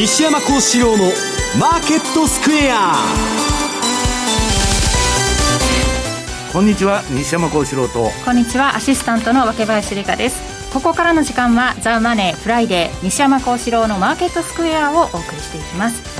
[0.00, 1.12] 西山幸四郎の
[1.58, 2.94] マーケットスクエア。
[6.54, 8.10] こんにちは西山幸四郎と。
[8.24, 10.72] こんにちはアシスタントの若林理香です。
[10.72, 16.19] ここからの時間はザ・マネーフライデー西山幸四郎のマーケットスクエアをお送りしていきます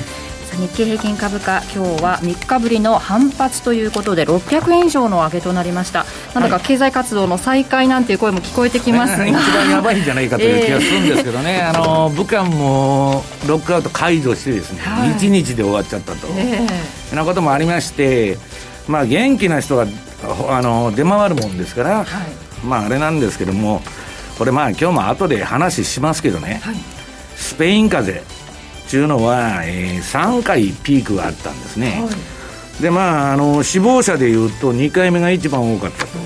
[0.60, 6.04] 日経平均株価今日は3日ぶりの反発ということで600円以上の上げとなりました。
[6.34, 18.36] なんだか経済活動の再開なんていう声も聞こえてきますが、 一番やばいんじゃないかという気がするんですけどね、えー、あの武漢もロックアウト解除してですね、はい、1日で終わっちゃったと、えー、なこともありまして
[18.86, 19.86] まあ元気な人が
[20.50, 22.06] あの出回るもんですから、はい、
[22.66, 23.82] まああれなんですけども
[24.36, 26.76] これまあ今日も後で話しますけどね、はい、
[27.36, 28.39] スペイン風邪
[28.90, 32.08] っていうのは、えー、3回ピークがあったんですね、は
[32.80, 36.18] い、でまああの死亡者でいうと2回目が一番多かったと、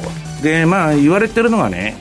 [0.42, 1.98] でまあ言われてるのがね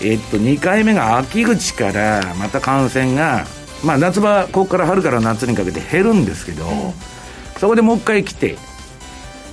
[0.00, 3.44] えっと2回目が秋口からまた感染が
[3.84, 6.64] まあ夏場ここから春から夏にかけて減るんですけど、
[7.58, 8.56] そこでもう一回来て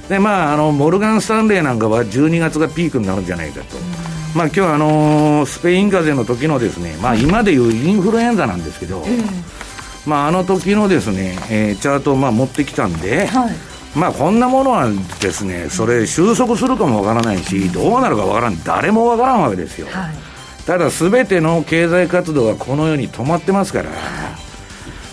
[0.07, 3.75] でまああのモルガン・スタンレーなんかは12月がピークになるんじゃないかと、
[4.33, 9.03] まあ今日あのスペイン風邪の時のですねまあ今でいうインフルエンザなんですけど、
[10.05, 13.55] まあ、あの時のですね、えー、チャートをまあ持ってきたんで、はい、
[13.95, 14.89] まあこんなものは
[15.21, 20.15] ですねそれ収束するかもわからないしどうなるかわからん誰もわからんわけですよ、はい、
[20.65, 23.91] ただ全ての経済活動がこのように止まってますから、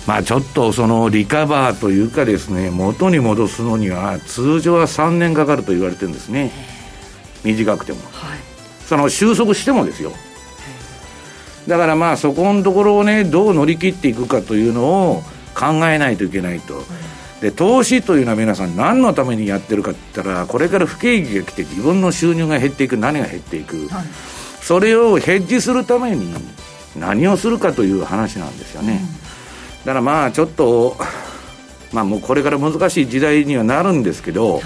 [0.06, 6.50] まあちょっとそのリカバーというかですね元に戻すのには通常は3年かかると言われてるんですね。
[7.44, 8.38] 短くても、はい、
[8.84, 10.12] その収束してもですよ
[11.68, 15.22] だからまあそこのところをねどう乗り切っていくかというのを
[15.54, 16.82] 考えないといけないと。
[17.42, 24.06] で投資というのは皆さん何のためにやってるかって言ったらこれから不景気が来て自分の収入が減っていく何が減っていく、はい、
[24.60, 26.34] それをヘッジするために
[26.96, 29.00] 何をするかという話なんですよね、
[29.82, 30.96] うん、だからまあちょっと
[31.92, 34.62] まあもうこれから難しい時代にはなるんですけど、はい、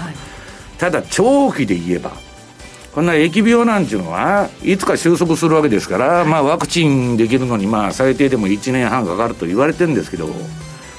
[0.79, 2.11] ただ長期で言えば
[2.93, 10.27] こんな疫病なんていうのはいつか収束するわけですから、まあ、ワクチンできるのに、まあ、最低でも1年半かかると言われてるんですけど、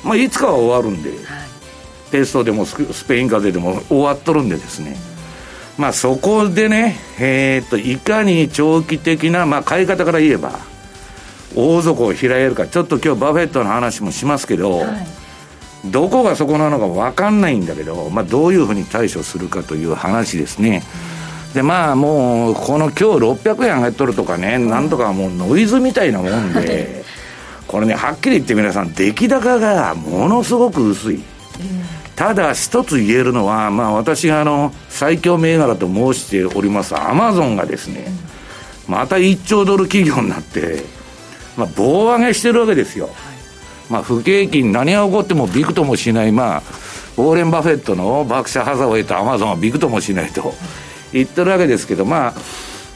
[0.03, 1.13] まあ、いつかは終わるんで、
[2.11, 4.97] テストでもスペイン風邪でも終わっとるんでですね、
[5.79, 10.59] まあ、そこでね、えー、っといかに長期的な、まあ、買い方から言えば
[11.55, 20.83] 大底を開えるかちょっと今日バフェットの話もしますけど、はい、どこがそこなのか分かんないんだけど、まあ、どういうふうに対処するかという話ですね。
[21.09, 21.14] うん
[21.55, 27.05] でまあもうこの今日600円上げとるとかねなんとかもうノイズみたいなもんで
[27.69, 31.23] これねはっきり言って皆さん出来高がものすごく薄い、
[32.17, 38.13] ただ一つ言えるのはまあ私があの最強銘柄と申しておりますアマゾンがですね、
[38.87, 40.85] また1兆ドル企業になって、
[41.57, 43.11] まあ、棒上げしてるわけですよ、
[43.89, 46.63] まあ、不景気に何が起こってもびくともしないまあ
[47.17, 50.53] ウォーレン・バフェットのバークシャ・ハザウェイとアマゾンはびくともしないと
[51.15, 52.35] 言ってるわけですけどまあ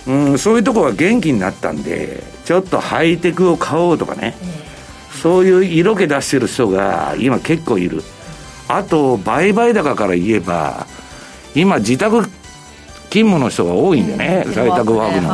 [0.06, 4.34] うん、そういうところが元気になったんでちょっとハイテクを買おうとかね、
[5.22, 8.02] そういう色気出してる人が今結構いる。
[8.68, 10.86] あと売買高から言えば
[11.54, 12.22] 今自宅
[13.10, 15.30] 勤務の人が多いんでね、在宅ワークの、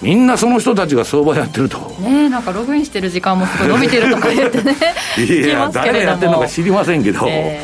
[0.00, 1.78] みんなその人たちが相場やってると。
[2.00, 4.76] ねなんかログインしてる時間もすごい伸びてるとか言ってね
[5.18, 7.60] いや 誰がやってるのか知りませんけど、え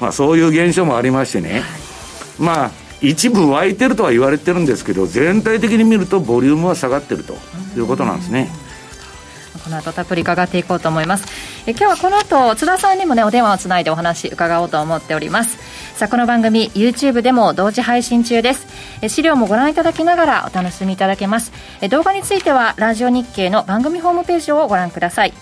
[0.00, 1.62] ー、まあそういう現象もありましてね、
[2.38, 7.34] まあ一部湧いてるとは言われてるんですけど全体的に見るとボリュームは下がってると
[7.76, 8.50] いうことなんですね。
[9.62, 11.26] この後たっぷり伺っていこうと思います。
[11.66, 15.58] え今日はこの後津田さんにもねお電話をつないでお話伺おうと思っております。
[15.94, 18.66] さあこの番組 YouTube でも同時配信中です。
[19.02, 21.52] え資料もご覧いただきながらお楽しみいただけます。
[21.80, 25.34] え動画についてはラジオ日経の番組ホームページをご覧ください。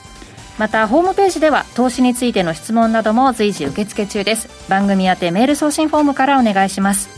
[0.58, 4.48] またホームページでは投資についての質問なども随時受付中です。
[4.68, 7.15] 番組宛てメール送信フォームからお願いします。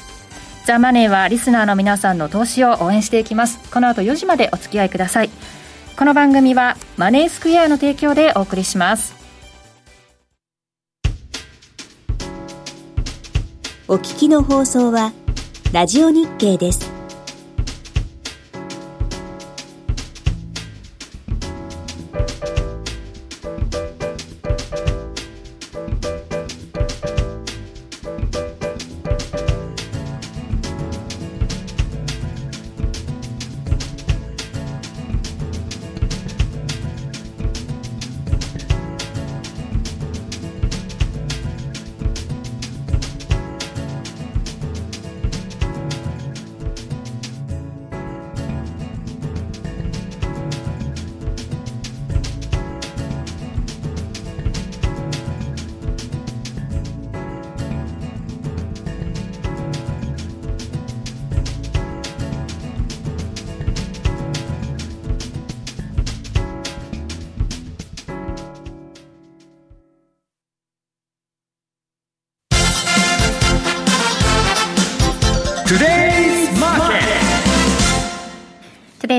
[0.69, 3.59] ザ・マネーはリスナーの皆さんの投資を応援していきます。
[3.71, 5.31] この後4時までお付き合いください。
[5.97, 9.15] この番組はマネースクエアの提供でお送りします。
[13.89, 15.15] お聞きの放送は
[15.73, 16.98] ラジオ日経です。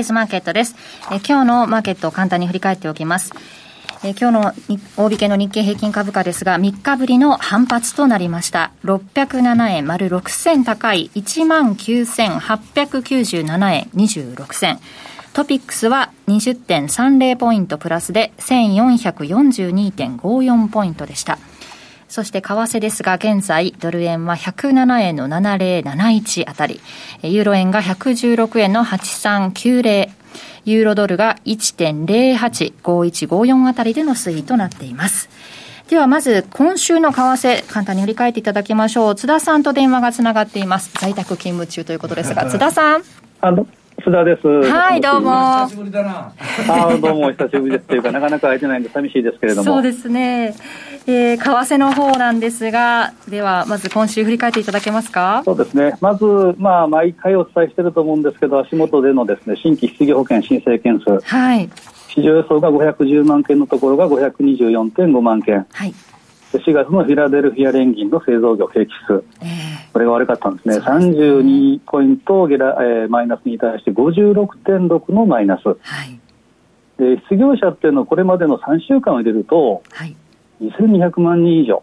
[0.00, 0.76] デイズマーケットです。
[1.12, 3.32] え今日のマーケットを簡単に振り返っておきます。
[4.02, 4.54] え今日の
[4.96, 8.72] 大引けの日経平均株価ですが、3日ぶりの反発となりました。
[8.84, 14.80] 607円丸6銭高い19,897円26銭。
[15.34, 21.38] トピックスは20.30ポイントプラスで1442.54ポイントでした。
[22.10, 26.80] そして為替ですが、現在、ドル円は107円の7071あたり、
[27.22, 30.08] ユーロ円が116円の8390、
[30.64, 35.28] ユーロドルが1.085154あたりでの推移となっています。
[35.88, 39.14] ではまず今週の為替簡単に振り返っていただきましょう。
[39.14, 40.90] 津田さんと電話がつながっています。
[41.00, 43.04] 在宅勤務中ということですが 津田さん。
[43.40, 43.68] あの
[44.00, 44.46] 須田です。
[44.46, 45.30] はい、どうも。
[45.66, 46.32] 久しぶりだな。
[46.68, 49.64] あどうも久しぶりですというか、なかなか会えてないんで寂しいですけれども。
[49.64, 50.54] そうですね。
[51.06, 51.42] えー、為
[51.74, 55.42] 替の方なんですが、では、まず今週振り返っていただけますか？
[55.44, 55.96] そうですね。
[56.00, 56.24] まず、
[56.58, 61.20] まあ、毎回お伝えしていると思うんですけど、足元でのですね、新規失業保険申請件数。
[61.20, 61.68] はい。
[62.08, 65.66] 市場予想が510万件のところが524.5万件。
[65.72, 65.94] はい。
[66.58, 70.86] 4月のフィラデルフィア連銀の製造業景気数、えー、これが悪かったんですね、すね。
[70.86, 75.74] 32ポイントゲラ、えー、マイナスに対して56.6のマイナス、は
[76.04, 76.20] い、
[76.98, 80.16] で失業者っていうのはこれまでの3週間を入れると、はい、
[80.60, 81.82] 2200万人以上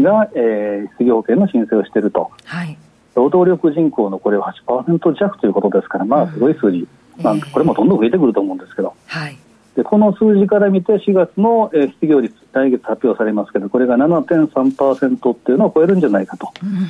[0.00, 2.76] が、うん、えー、失業保険の申請をしていると、はい、
[3.14, 8.94] 労働力人口のこれは8%弱ということですから、まあ、すごい数字、うん、まあ、これもどんどん増えてくると思うんですけど。
[9.06, 9.38] はい
[9.76, 16.88] でこの数字から見て4月の、え失業率来月発表されますけどこれが7.3%っていうのを超えるんじゃないかと、うん、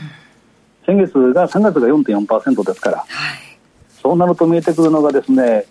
[0.84, 3.08] 先月が3月が4.4%ですから、はい、
[3.88, 5.64] そうなると見えてくるのがですね、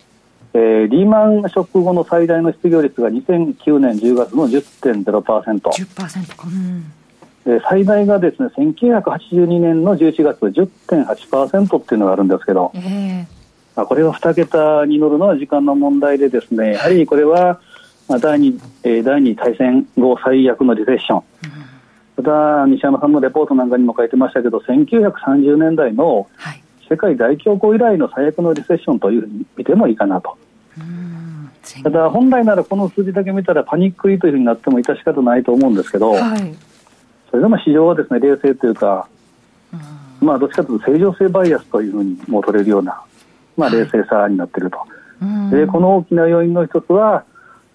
[0.54, 5.04] えー、リーマンショック後の最大の失業率が2009年10月の10.0%。
[5.04, 6.94] 10%、うん。
[7.44, 13.41] で最大がですね1982年の11月の10.8%っていうのがあるんですけど、えー
[13.76, 17.62] まあ、これは2桁に乗るのは時間の問題でですねやはりこれは
[18.08, 21.24] 第2、えー、第2大戦後最悪のリセッション、
[22.18, 26.28] また西山さんのレポートなんかにも書いてましたけど1930年代の
[26.90, 30.38] 世界大恐慌以来の最悪のリセッションというふうに見てもいいかなと。
[31.84, 36.56] ただ本来ならこの数字だけ見たらパニックリというふうになっても致し方ないと思うんですけど、はい、
[37.30, 39.08] それでも市場はですね冷静というか、
[40.20, 43.02] まあどっちかというと正常性バイアスというふうにも取れるような
[43.58, 44.86] まあ、冷静さになっていると、は
[45.54, 47.26] い、でこの大きな要因の一つは、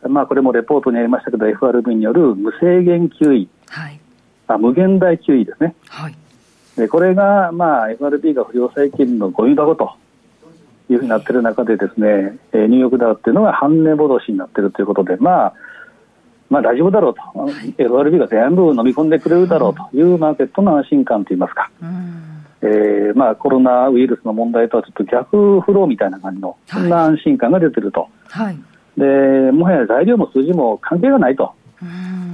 [0.09, 4.01] まあ、これもレポートにありましたけど FRB による無制限 QE、はい、
[4.49, 6.17] あ無限大 QE ですね、はい、
[6.77, 9.95] でこれが、まあ、FRB が不良債権のゴミ箱と
[10.89, 15.55] いうふうになっている中でですね、えー、ニューヨークダウっていうのが半値戻しになっているということで、まあ、
[16.49, 21.71] まあ大丈夫だろうと、はい、FRB が全部飲み込んでくれるだろうというマーケットの安心感といいますか。
[21.83, 22.37] うん
[22.67, 28.59] えーまあ、コロナウイルスの問題とはちょっと逆フローみたいな感じの、そんな安心感が出てると、はい、
[28.97, 29.05] で
[29.53, 31.53] もはや材料も数字も関係がないと。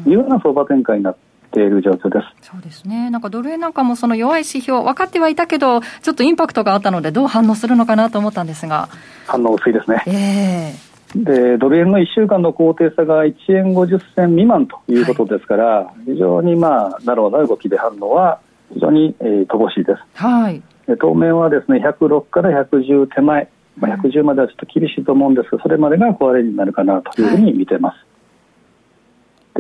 [0.07, 1.17] いうような相場展開になっ
[1.51, 2.51] ている状況です。
[2.51, 8.89] そうですね、なんかドル円なんかもその弱い指標、分かってはいたけど、ちょっとインパクトがあったので、どう反応するのかなと思ったんですが。
[9.27, 10.03] 反応薄いですね。
[10.07, 18.41] えーでドル円の1週間の高低差が1円50銭未満ということですから、はい、非常にまあナローな動きで反応は
[18.75, 20.23] 非常に、えー、乏しいです。
[20.23, 20.63] はい。
[21.01, 27.97] 当面はですね106から110手前、まあ、110まではちょっと厳しいと思うんですが、それまでが壊れになるかなというふうに見てます。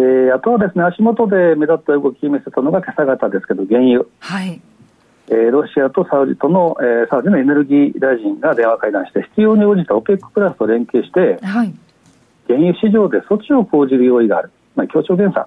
[0.00, 4.04] はい、であとはですね足元で目立った動きを見せたのが今朝方ですけど、原油。
[4.21, 4.61] はい
[5.28, 11.73] えー、ロシアとサウジとの、えー、サウジのエネルギー大臣が電話会談して必要に応じた OPEC プラスと連携して、はい、
[12.49, 15.47] 原油市場で措置を講じる用意がある、まあ、協調減産。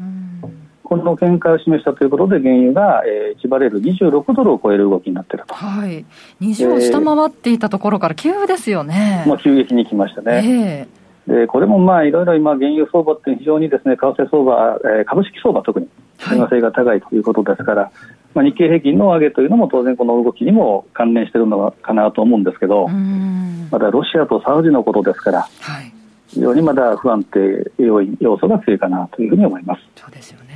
[0.00, 5.52] うんこの見解を示したということで、原油が、えー、1バレル26ドルを超える動きになっていると。
[5.54, 6.06] はい。
[6.40, 9.22] 20を下回っていたところから急ですよね。
[9.28, 10.88] まあ、急激に来ましたね。
[11.28, 15.88] えー、でこれもまあいろいろ今、原油相場って非常にですね為替相場、えー、株式相場特に
[16.26, 17.92] 親和性が高いということですから、はい、
[18.32, 25.92] まあ、日経平均の上げというのも当然この動きにも関連しているのかなと思うんですけど、まだロシアとサウジのことですから、はい、
[26.28, 29.82] 非常にまだ不安定要因要素が強いかなというふうに思います。
[29.96, 30.47] そうですよね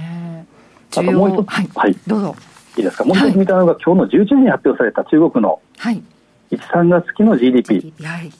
[1.01, 2.37] あともう一つ、はい、はい、どうぞ。
[2.77, 6.03] いいですか、もう一つ見たのが、はい、今日の11時に発表された中国の1、
[6.51, 7.93] 3月期の GDP。
[8.03, 8.33] はい、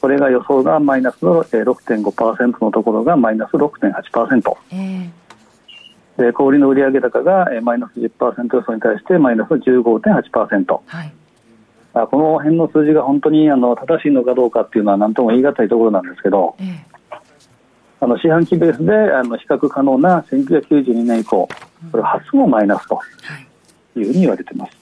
[0.00, 4.56] これが予想がマイナスの6.5%のところがマイナス6.8%。
[4.72, 10.80] えー、で小売の売上高がマイナス10%予想に対してマイナス15.8%。
[10.86, 11.12] はい、
[11.94, 16.91] あこの辺の数字が本当にあの正しいのかどうかっていうのは何とも言い難いところなんですけど、えー
[18.02, 21.48] あの四半期ベースであの比較可能な1992年以降、
[21.92, 23.00] これ初のマイナスと
[23.94, 24.02] い。
[24.02, 24.72] うふうに言われています。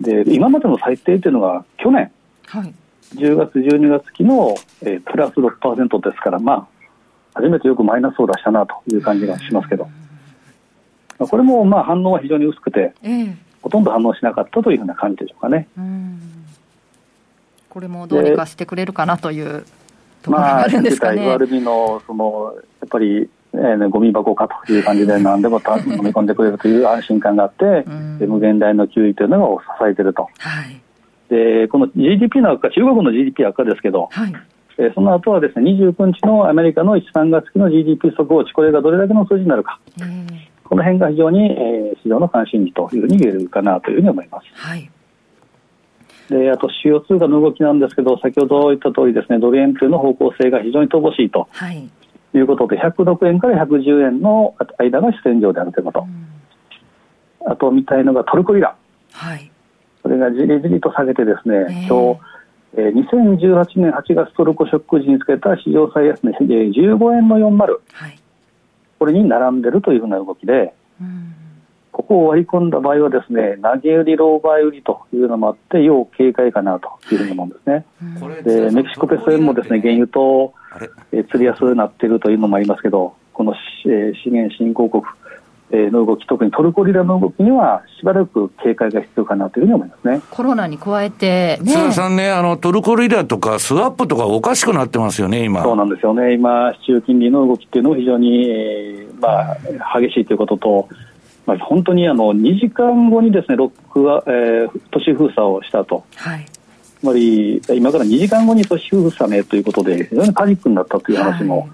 [0.00, 2.10] で今までの最低というのが去年、
[2.46, 2.74] はい、
[3.14, 6.66] 10月、12月期の、えー、プラス6%ですから、まあ、
[7.34, 9.88] 初めてよくマイナスを出したなという感じがしますけど、
[11.20, 15.68] これもまあ反応は非常に薄くて、えー、ほとんど反応しなかったというふうな感じでしょうかね。
[17.68, 19.64] これもどうにかしてくれるかなという
[20.22, 21.26] ところがあるんですかね。
[21.26, 27.84] まあ、のそのやっぱりえー、ゴミ箱かという感じで 何でも飲み込んでくれるという安心感があって、
[28.20, 30.28] うん、無限大の給油というのが支えていると、は
[30.62, 30.80] い、
[31.30, 34.32] でこの GDP の悪化中国の GDP 悪化ですけど、はい。
[34.80, 40.24] えー、その後はですね29日のアメリカの1、3月期の GDP 速報値これがどれだけの数字になるか、えー、
[40.62, 44.46] この辺が非常に、えー、市場の関心事というふうに言えるかなというふうに思います。
[44.54, 44.88] はい
[46.28, 51.88] であと、主要通貨の動きなんですけど、先ほど言った通りですね、ドル円というの方向性が非常に乏しいと、はい、
[52.34, 56.06] いうことで、106円から110円の間が主戦場であるということ。
[57.46, 58.76] あと見たいのがトルコリラ。
[59.12, 59.50] はい。
[60.02, 62.20] それがじりじりと下げてですね、今日、
[62.74, 68.18] えー、2018年8月トルコショック時につけた史上最安値、15円の40、はい、
[68.98, 70.74] これに並んでるというふうな動きで、
[71.98, 77.84] ここを割り込んだ場合はですね、投げ売り、ローバイ売りというのもあって、要警戒かなというふうに思うんですね。
[78.20, 80.54] はい、で、メキシコペソ円もですね、原油と
[81.12, 83.54] えー、釣りやすくなっているというのもありますけど、この、
[83.86, 85.02] えー、資源新興国
[85.70, 90.20] の動き、特にトルコリラの動きには、しばらく警戒が必要かなというふうに思いますね。
[90.30, 95.62] コロナに加えて、ね、津田さんね、あのトルコリラとかスワップとかおかしくなってますよね、今。
[95.62, 100.88] そうなんですよね、今、市中金利の動きっていうのも非常に、えーまあ、激しいということと、
[101.48, 106.04] まあ、本当にあの2時間後にですねロックは、えー、都市封鎖をしたと。
[106.16, 106.44] はい。
[106.44, 111.70] つまり今から2時間後に都市封鎖ねということで非常にパニックになったという話も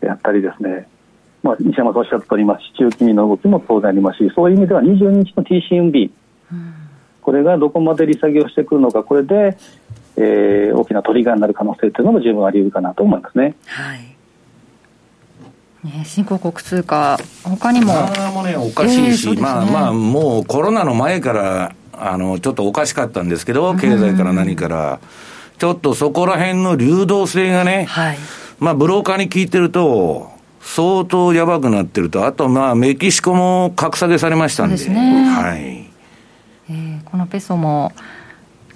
[0.00, 0.86] やったりですね、はい、
[1.42, 6.10] まあ、西山さんおっしゃった通り、まあ、市中金利の動きも当然ありますしそういう意味では22日の TCMB、
[6.52, 6.74] うん、
[7.20, 9.58] これがどこまで利下げをしてくるのかこれで、
[10.16, 13.56] えー、大きなトリガーになる可能性というのも十分あり得るかなと思いますね。
[13.66, 14.11] はい
[15.84, 17.92] ね、新興国通貨、他にも。
[18.32, 25.00] もね、おかしいし、えーね、まあまあ、もうコロナの前からあの、ちょっとおかしかったんですけど、経済から何から。
[25.58, 28.18] ちょっとそこら辺の流動性がね、はい、
[28.58, 34.76] まあ、ブローカーに聞いてると、相当やばくなってると、あと、まあ、メキシコも格下げされましたんで。
[34.76, 35.88] でね、はい。
[36.68, 37.92] えー、このペソも、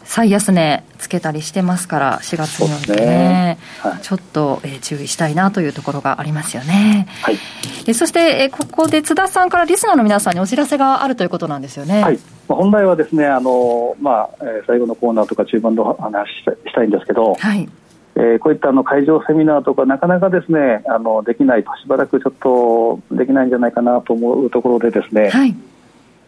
[0.07, 3.59] 最安値つけたりしてますから、4月にね、ね。
[3.81, 7.09] はい、ちょっと、えー、注意したいなというところがありますよね。
[7.23, 7.37] はい、
[7.87, 12.03] えそして、えー、ここで津田さんからリスナーの皆さんにお知らせがあるということなんですよね。
[12.03, 12.19] はい。
[12.49, 17.69] 本来はですねあの、まあえー、最後のコーナーとか中盤の話したいんですけど、はい。
[18.15, 25.55] えー、こういったあの会場セミナーとかなかなかですねあのできないとしばらくちょっとできないんじゃないかなと思うところでですね、はい、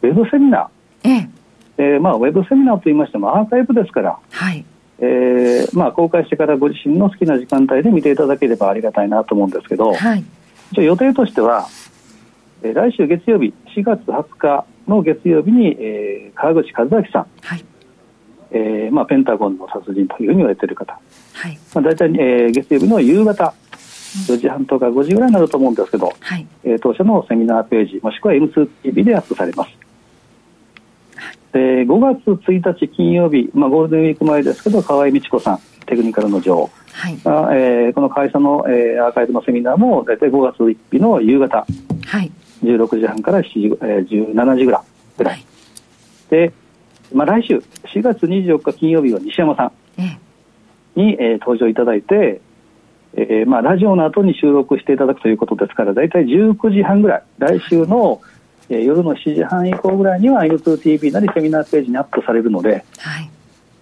[0.02, 1.37] ウェブセミナー、ええ
[1.78, 4.64] えーまあ、ウェブセミナーといいましてもアーカイブですから、はい。
[5.00, 10.24] えーまあ、公開してからご自身の好きな時間帯で見ていただければありがたいなと思うんですけど、はい、
[10.72, 11.68] 一応予定としては、
[12.62, 17.64] えー、来週月曜日4月20日の月曜日に、えー、川口和明さん、はい。
[18.50, 20.98] えーまあ、ペンタゴンの殺人というふうに言われている方、
[21.34, 21.58] はい。
[21.74, 23.54] まあ、大体、えー、月曜日の夕方
[24.26, 26.46] 4時半とか5時ぐらいになると思うんですけど、はい。
[26.64, 29.70] えー、当社のセミナーページもしくは M2TV でアップされます。
[31.58, 37.18] で5月1日金曜日、まあ、ゴールデンウィーク前ですけど河合美智子さんテクニカルの女王、はい。
[37.24, 41.66] あえー、この会社の、えー、アーカイブのセミナーも大体5月1日の夕方、
[42.06, 42.30] はい、
[42.62, 44.82] 16時半から7時、えー、17時ぐらい。
[45.16, 45.44] ぐらい、はい、
[46.30, 46.52] で、
[47.12, 49.72] まあ、来週4月24日金曜日は西山さん。
[50.94, 52.40] に、えー、登場いただいて、
[53.14, 57.22] えーまあ、ラジオの後に収録していただくということですから大体19時半ぐらい。
[57.38, 58.20] 来週の
[58.68, 63.30] えー、夜の7時半以降ぐらいには M2TV なりセミナーページにアップされるので、はい、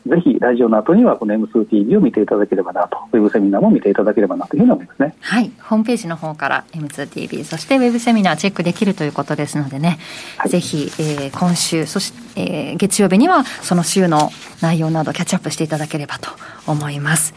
[0.06, 5.16] ぜひラジオの後にはこの M2TV を見ていただければなと、ウェブセミナーも見ていただければなというふうに思いますね。
[5.20, 9.98] はい、ホームページの方から M2TV、そしてウェブセミナーチェックできるということですのでね、
[10.38, 16.30] はい、ぜひ、えー、今週、そして、えー、月曜日にはその週の内容などキャッチアップしていただければと
[16.66, 17.34] 思います。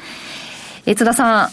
[0.86, 1.50] えー、津田さん、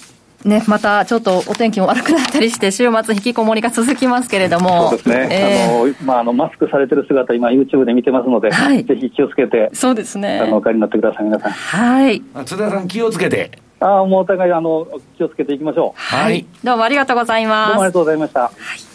[0.46, 11.52] ね、またちょっとお天気も悪くなったりして、週末、引きこもりが続きますけれども、そうですね、えー、あのまあ、あのマスクされてる姿、今、YouTube で見てますので、はい、ぜひ気をつけて、そうですね、あのお帰りになってください、皆さん。
[11.52, 13.50] はい津田さん、気をつけて。
[13.78, 14.86] あもうお互いあの
[15.18, 16.00] 気をつけていきましょう。
[16.00, 17.68] はい、どうもありがとうございます。
[17.68, 18.40] どうもありがとうございました。
[18.40, 18.85] はい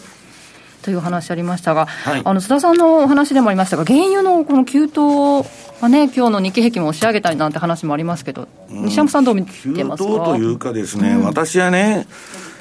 [0.82, 10.08] という話ありましたが、はい、あの津田さんのお話でもありましたが、原油のこの急騰はね、今日の日経平均も押し上げたりなんて話もありますけど、うん、西山さん、どう見てますか？
[10.08, 12.06] 急騰というかですね、うん、私はね、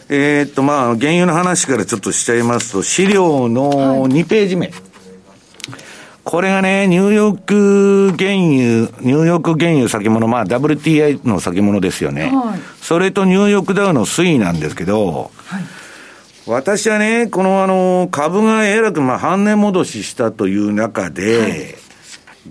[0.10, 4.76] えー、っとまあ、原油の話からちょっとしちゃいますと、資料の2ページ目、はい、
[6.24, 12.30] これがね、ニューヨーク原油、ニューヨーク原油先物、まあ WTI の先物ですよね。
[12.34, 15.64] はい、それとニューヨークダウの推移なんですけど、はい、
[16.48, 21.76] 私はね、このあの、株がえらくまあ半値戻ししたという中で、はい、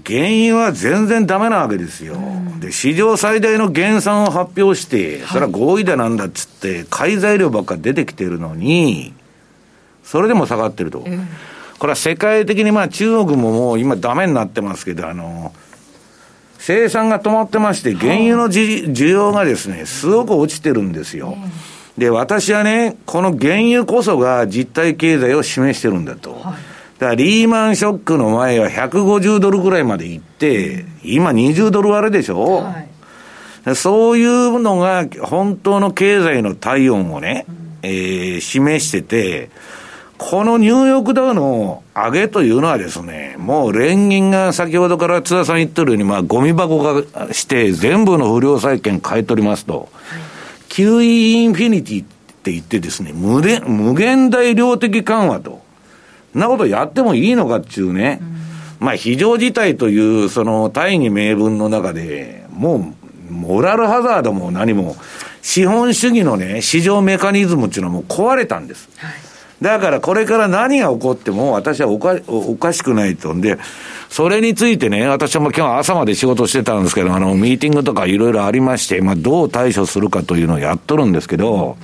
[0.07, 2.17] 原油は全然ダメなわけですよ。
[2.61, 9.13] で、史上最大の減産を発表して、それは合意だなんだっつって、買い材料ばっか出てきてるのに、
[10.05, 11.05] それでも下がってると。
[11.79, 15.53] これは世界的にまあ中国ももう今ダメになってますけど、あの、
[16.59, 21.37] 生産が止まってまして、原油の需要がですね、すごく落ちてるんですよ。
[21.99, 26.31] で、私はね、この原油こそが実体経済を示してるんだと。
[26.35, 26.57] だか
[26.99, 32.85] らリーマンショックの前は150ドルぐらいまで行って、今20ドル割れでしょ、は
[33.73, 37.47] い、そういうのが本当の経済の体温をね、
[37.83, 39.51] えー、示してて、
[40.19, 50.21] このニューヨークダウの上げというのはですね、もう連銀が先ほどから津田さん言ってるように、まあ、ゴミ箱化して全部の不良債権買い取りますと、はい、
[50.71, 52.07] QE インフィニティっ
[52.43, 55.61] て言ってですね、無限無限大量的緩和と、
[56.33, 58.21] そんなことやってもいいのかっていうね、
[58.81, 62.95] うん、まあ、非常事態という、その大義名分の中で、も
[63.29, 64.97] う、モラルハザードも何も、
[65.43, 68.89] 資本主義のね、市場メカニズムっていうのはもう壊れたんです。
[68.97, 69.30] はい
[69.61, 73.35] だからこれから何が起こっても私はおかおかしくないと。
[73.35, 73.59] んで、
[74.09, 81.77] それについてね、私はもう今日朝まで仕事してたんですけど、あの、ミーティングとかいろいろありまして、まあ、どう対処するかというのをやっとるんですけど、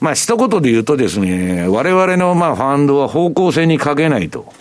[0.00, 4.52] まあ、一言で言うとですね、我々のまあ、ファンドは方向性にかけないと。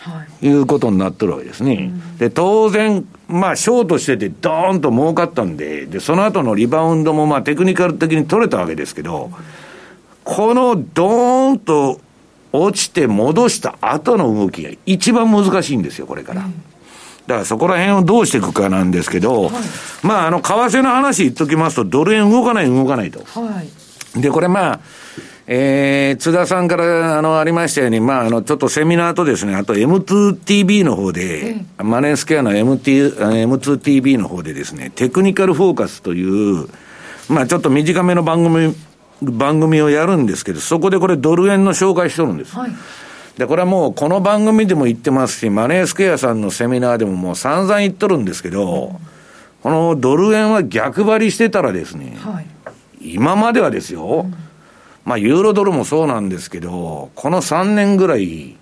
[0.43, 1.91] いうことになってるわけですね。
[2.17, 9.31] で、当然、まあ、ショートしてて、ドーンと儲かったんで、で、その後のリバウンドも、まあ、テクニカル的に取れたわけですけど、
[10.31, 11.99] このドーンと
[12.53, 16.43] 落ちて戻した後の動きが一番難しいんですよ、これから。
[16.43, 19.51] だからそこら辺をどうしていくかなんですけど、はい、
[20.03, 23.19] まあ、あの、為替の話言っときますと、ドル円動かない、動かないと。
[23.19, 23.61] は
[24.15, 24.79] い、で、これまあ、
[25.47, 36.69] えー、津田さんから、あの、ありましたように、まあ、あの、ちょっとセミナーとですね、あと M2TV の方で、うん、マネースケアの MT、M2TV の方でですね、テクニカルフォーカスという、
[37.27, 38.73] まあ、ちょっと短めの番組
[39.21, 42.55] 番組をやるんですけど、そこでこれドル円の紹介しとるんです。
[42.55, 42.71] はい、
[43.37, 48.97] で、これはもうこの番組でも言ってますし、マネースクエアさんのセミナーでももう散々言っとるんですけど、うん、
[49.61, 54.35] このドル円は逆張りしてたらですね、はい、今まではですよ、うん、
[55.05, 58.55] まあユーロドルもそうなんですけど、この3年ぐらい、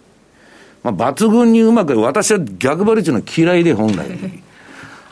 [0.83, 4.07] まあ抜群にうまく、私は逆張りっていうのは嫌いで本来。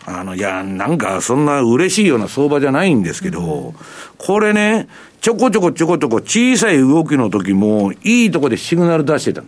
[0.09, 3.73] あの、いや、なんかそんな嬉しいような相場じゃないんですけど、
[4.17, 4.87] これね、
[5.19, 9.43] ちょこちょこちょこちょこ小さい動きの時も、いいとこでシグナル出してた。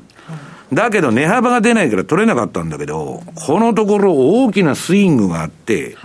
[0.74, 5.95] だけど値幅が出ないから取れなかったんだけど、このところ大きなスイングがあって、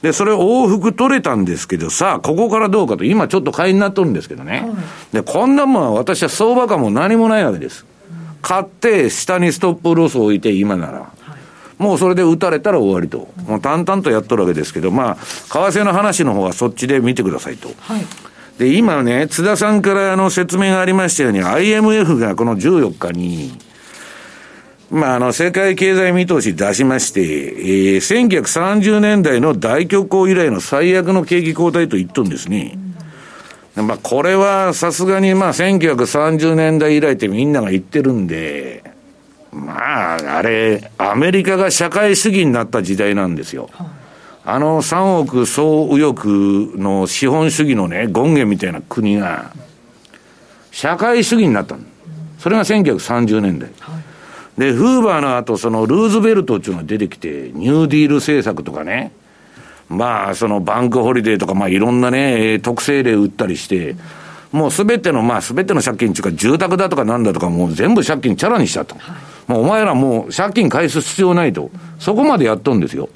[0.00, 4.64] で、それ往復取れたんですけど、さあ、ここからどうかと、今ちょっと買いになっとるんですけどね。
[5.12, 7.84] で、こんなもんは私は相場感も何もないわけです。
[8.40, 11.17] 買って、下にストップロスを置いて、今なら。
[11.78, 13.28] もうそれで打たれたら終わりと。
[13.46, 17.68] もう淡々とやっとるわけですけど、まあ、為替の話の方はそっちで見てくださいと。
[17.78, 18.04] はい
[18.58, 23.52] で、今ね、津田さんからあの説明がありましたように、IMF がこの14日に、
[24.90, 32.76] まあ、あの、世界経済見通し出しまして、えー、1930年代の大恐慌以来の最悪の景気後退と言っとんですね。
[33.76, 38.82] うん、まあ、これはさすがに、まあ、1930年代以来ってみんなが言ってるんで、
[39.52, 43.70] まあ、あれ、アメリカが社会主義になった時代なんですよ。
[43.72, 43.86] はい
[44.50, 46.26] あの3億総右翼
[46.78, 49.52] の資本主義のね、権化みたいな国が、
[50.70, 51.82] 社会主義になったの。
[52.38, 53.68] それが1930年代。
[54.56, 59.12] で、フーバーの後、そのルーズベルトっていうのが出てきて、ニューディール政策とかね、
[59.90, 63.96] まあ、そのバンクホリデーとか、まあ、いろんなね、徳政令打ったりして、
[64.50, 68.96] もうすべての、まあ、すべての借金っていうか、住宅だとかなんだとか、もう全部借金チャラにしちゃった。
[69.48, 71.70] もうお前らもう借金返す必要ないと。
[71.98, 73.08] そこまでやっとんですよ。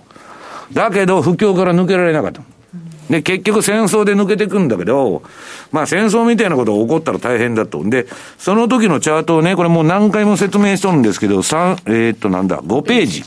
[0.73, 2.43] だけど、不況から抜けられなかった。
[3.11, 5.23] で、結局戦争で抜けていくんだけど、
[5.71, 7.85] まあ戦争みたいなことが起こったら大変だと。
[7.85, 8.07] で、
[8.39, 13.25] その時のチャートをね、これもう何回も説明しとるんですけど、3、えー、っとなんだ、5ページ。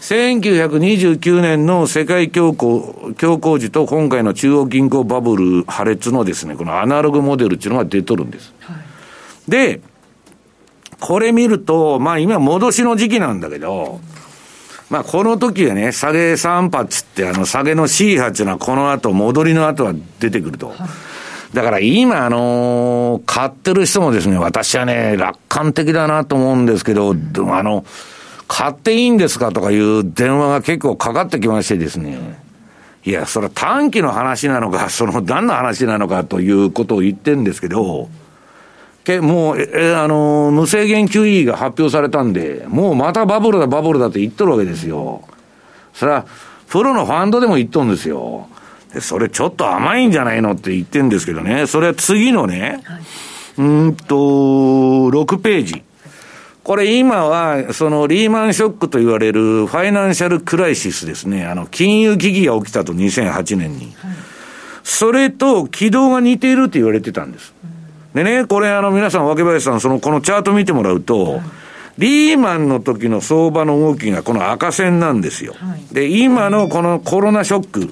[0.00, 8.54] 1929年の世界恐慌、恐慌時と今回の中央銀行バブル破裂のですね、このアナログモデルっていうのが出とるんです。
[8.60, 9.80] はい、で、
[11.00, 14.00] これ見ると、まあ今戻しの時期なんだけど、
[14.90, 20.72] まあ、この時はね、下げ3発って、あの、下げの C 波っていうのはこの後、戻りの後は出てくると。
[21.52, 27.84] だから今、あのー、買ってる人もですね、私はね、楽観的だなと思うんですけど、あの、
[28.46, 32.38] 買っていいんですかとかいう電話が結構かかってきましてですね。
[33.04, 38.08] いや、それは短期の話なのか、その何の話なのかということを言ってるんですけど、
[39.08, 45.22] けもう、え、あの、無制限 QE が発表されたんで、もうまたバブルだ、バブルだって言っとるわけですよ。
[45.94, 46.26] それは、
[46.68, 48.48] プロのファンドでも言っとるんですよ。
[48.92, 53.02] で、それちょっと甘いんじゃないのって言ってるんですけどね、それは次のね、はい、
[53.58, 55.82] うんと、6ページ。
[56.62, 61.46] これ今は、そのリーマンショックと言われるファイナンシャルクライシスですね。
[61.46, 63.86] あの、金融危機が起きたと2008年に。
[63.86, 64.14] はい、
[64.84, 67.54] それと軌道が似ていると言われてたんです。
[68.14, 71.40] でね、これあの皆さん、若林さん、その、このチャート見てもらうと、はい。
[71.98, 75.54] リーマンの時の相場の動きがこの赤線なんですよ。
[75.54, 77.90] はい、で、今のこのコロナショック、はい、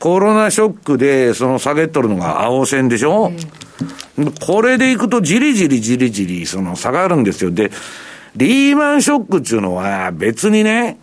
[0.00, 3.30] コロナショックでその下げとるのが青線でしょ、
[4.18, 7.52] えー、これでいくとじりじりじりじりその下がるんですよ。
[7.52, 7.70] で、
[8.34, 10.98] リーマンショックっていうのは別にね、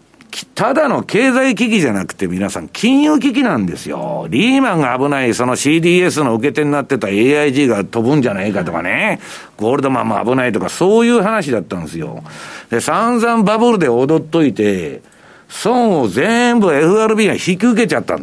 [0.45, 4.27] ただの経済危機じゃなくて皆さん金融危機なんですよ。
[4.29, 9.19] リーマンが危ない、その CDS の受け手になってた AIG が飛ぶんじゃないかとかね、
[9.57, 12.23] ゴールドマンも危ないとかそういう話だったんですよ。
[12.69, 15.01] で、散々バブルで踊っといて、
[15.49, 18.17] 損を全部 FRB が引き受けちゃった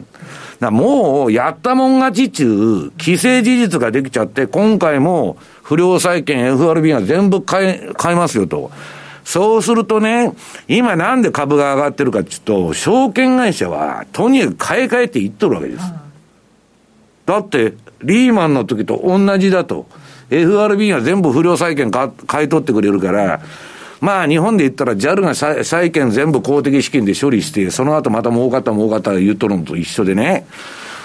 [0.61, 8.71] だもう、やったもん勝ちっちゅう、既成事実ができちゃって、今回も不良債権 FRB が全部買い、買いますよと。
[9.25, 10.33] そうするとね、
[10.69, 15.85] 今なんで株が上がってるかっていうと、証券会社はとにかく買い替えていっとるわけです。
[17.27, 19.87] だって、リーマンの時と同じだと。
[20.31, 22.09] FRB が全部不良債権買
[22.45, 23.41] い取ってくれるから、
[24.01, 30.47] まあ日本で言ったら JAL が債券全部公的資金で処理して、その後また儲かった儲かった言うとるのと一緒でね。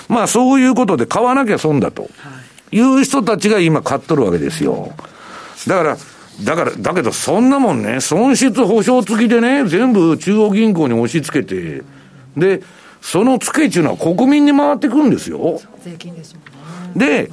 [0.09, 2.09] まあそういうことで買わなきゃ損だと。
[2.71, 4.91] いう人たちが今買っとるわけですよ。
[5.67, 5.97] だから、
[6.43, 11.83] だから、だけどそんなもんね、損失保証付きでね、全部中央銀行に押し付けて、
[12.37, 12.61] で、
[13.01, 15.59] その付けっていうのは国民に回ってくるんですよ。
[15.83, 16.41] 税金ですも
[16.95, 17.07] んね。
[17.23, 17.31] で、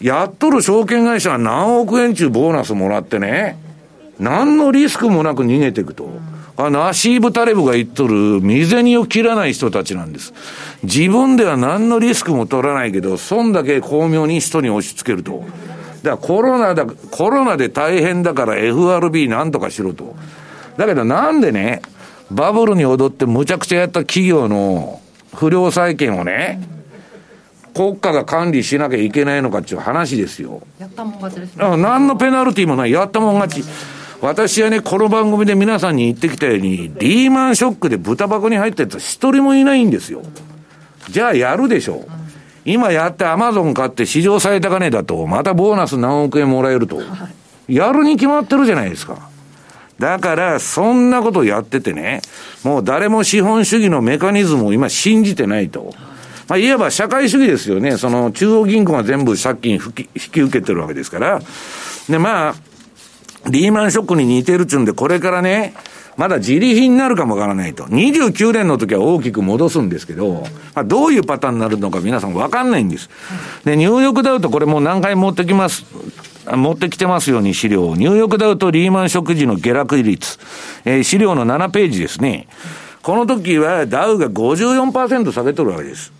[0.00, 3.58] やっとる証券会社は何億円中ボーナスもらってね、
[4.18, 6.08] 何のリスクもなく逃げていくと。
[6.58, 10.32] あナシーブ・タレブが言っとる、未銭を切らない人たちなんです。
[10.84, 15.44] 自分では何のリスクも取らないけど、損だけ巧妙に人に押し付けると。
[16.02, 20.16] だからコロナだ、コロナで大変だから FRB なんとかしろと。
[20.76, 21.82] だけどなんでね、
[22.30, 25.00] バブルに踊ってむちゃくちゃやった企業の
[25.34, 26.60] 不良債権をね、
[27.74, 30.62] 国家が管理しなきゃいけないのかっていう話ですよ。
[30.78, 31.76] やったもん勝ちですね。
[31.76, 33.68] 何のペナルティもない、やったもん勝ち。
[34.22, 40.22] 私はね、この番組で皆さんに言ってきたように、リーマンショックで豚箱に入ったやつは一人もいないんですよ。
[41.10, 42.15] じゃあやるでしょう。
[42.66, 47.00] 今やってアマゾン買って史上最高値だと、またボーナス何億円もらえると。
[47.68, 49.28] やるに決まってるじゃないですか。
[50.00, 52.20] だから、そんなことやっててね、
[52.64, 55.94] もう誰も資本主義のメカニズムを今信じてないと。
[56.48, 57.96] まあ、いわば社会主義ですよね。
[57.96, 61.40] その中央銀行が全部借金引き受けてるわけですから。
[62.08, 62.54] で、まあ、
[63.48, 65.74] リーマンショックに似てるっちゅうんで、これからね、
[66.16, 67.84] まだ自利品になるかもわからないと。
[67.84, 73.10] 29年の時は大きく戻すんですけど、まあ、どういうパターンになるのか皆さんわかんないんです。
[73.64, 75.84] で、ニューヨークダウとこれもう何回持ってきます。
[76.46, 77.96] 持ってきてますように資料。
[77.96, 80.38] ニューヨークダウとリーマンショック時の下落率。
[80.84, 82.48] えー、資料の7ページですね。
[83.02, 86.12] この時はダウが54%下げとるわけです。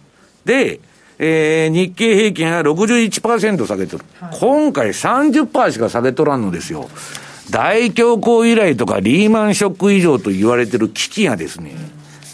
[0.44, 0.80] で、
[1.18, 4.04] えー、日経平均が61%下げとる。
[4.20, 6.88] はい、今回30%しか下げとらんのですよ。
[7.50, 11.74] 大恐慌以来とかリーマンショック以上と言われてる危機がですね、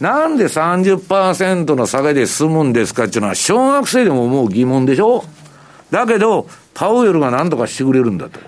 [0.01, 5.25] なんで30%の下げで済むんですかっていうのは小学生でも思う疑問でしょ？
[5.91, 8.41] だけど、パウエルが何とかしてくれるんだと。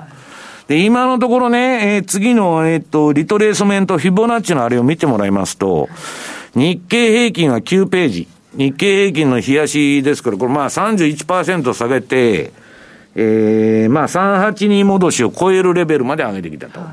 [0.67, 5.91] で、今のところね、えー、次の、えっ、と、リトレースメント、フィボナッチのあれを見てもらいますと、
[6.55, 8.29] 日経平均が9ページ。
[8.57, 12.53] 日経平均の冷やしですから、これまあ31%下げて、
[13.17, 16.81] えー、まあ382戻しを超えるレベルまで上げてきたと。
[16.81, 16.87] は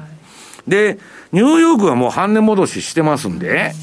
[0.68, 1.00] い、で、
[1.32, 3.74] ニューヨークはもう半値戻ししてますんで、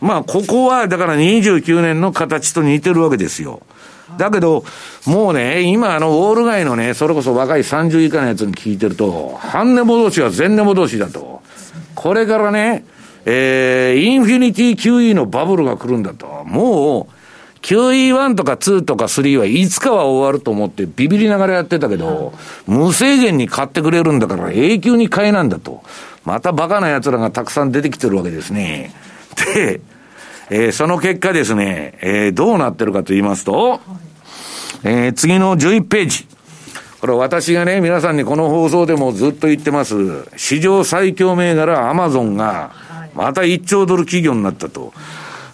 [0.00, 3.62] まあここはだから29年の形と似てるわけですよ。
[4.18, 4.64] だけど、
[5.06, 11.42] もうね、今あの、ウォール街のね、それこそ若い30以下のやつに聞いてると、半値戻しは全値戻しだと。
[11.94, 12.84] これからね、
[13.24, 16.44] えー、インフィニティ QE のバブルが来るんだと。
[16.44, 17.21] もう、
[17.62, 22.32] QE1 とか2とか3はいつかは終わると思ってビビりながらやってたけど、
[22.66, 25.82] 無制限に買ってくれるんだから永久に買えなんだと。
[26.24, 28.92] またバカな奴らがたくさん出てきてるわけですね。
[29.54, 29.80] で、
[30.50, 33.80] えー、その結果ですね、えー、どうなってるかと言いますと、
[34.84, 36.26] えー、次の11ページ。
[37.00, 40.24] これ私がね、皆さんにこの放送でもずっと言ってます。
[40.36, 42.70] 史上最強銘柄アマゾンが、
[43.14, 44.92] また1兆ドル企業になったと。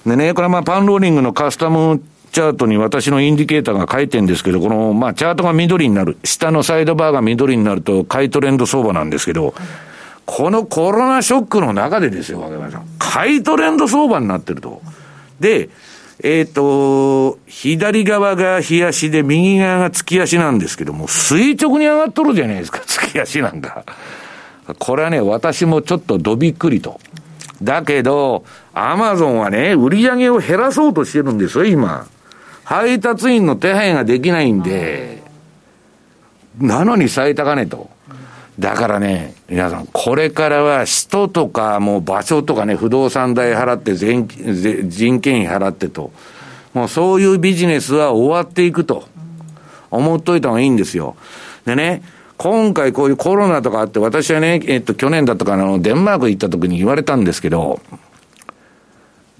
[0.08, 6.18] でね、これはまあパンローリングのカスタムチャートに私のインディケーターが書いてるんですけど、この、まあ、チャートが緑になる。
[6.24, 9.54] 下のサイドバーが緑になると、買いトレンド相場なんですけど、
[10.26, 12.86] このコロナショックの中でですよ、わけまさん。
[12.98, 14.82] 買いトレンド相場になってると。
[15.40, 15.70] で、
[16.22, 23.84] えっ、ー、と、左側が日足で、右側が月足なんですけども、垂直に上がっとるじゃないですか、月足なんか。
[24.78, 27.00] これはね、私もちょっとどびっくりと。
[27.62, 32.06] だけど、アマゾンはね、売り上げを減らそうとしてるんですよ、今。
[32.64, 35.22] 配達員の手配ができないんで、
[36.60, 37.90] なのに最高値と。
[38.58, 46.10] だからね、皆さん、これからは人とかもう場所とかね、不動産代払って全、人件費払ってと、
[46.74, 49.08] もうそういうビジネスは終わっていくと
[49.90, 51.16] 思っといた方がいいんですよ。
[51.64, 52.02] でね、
[52.38, 57.80] 今回こういうコロナとかあって、私はね、えっと、去年だとかの、デンマーク行った時に言われたんですけど、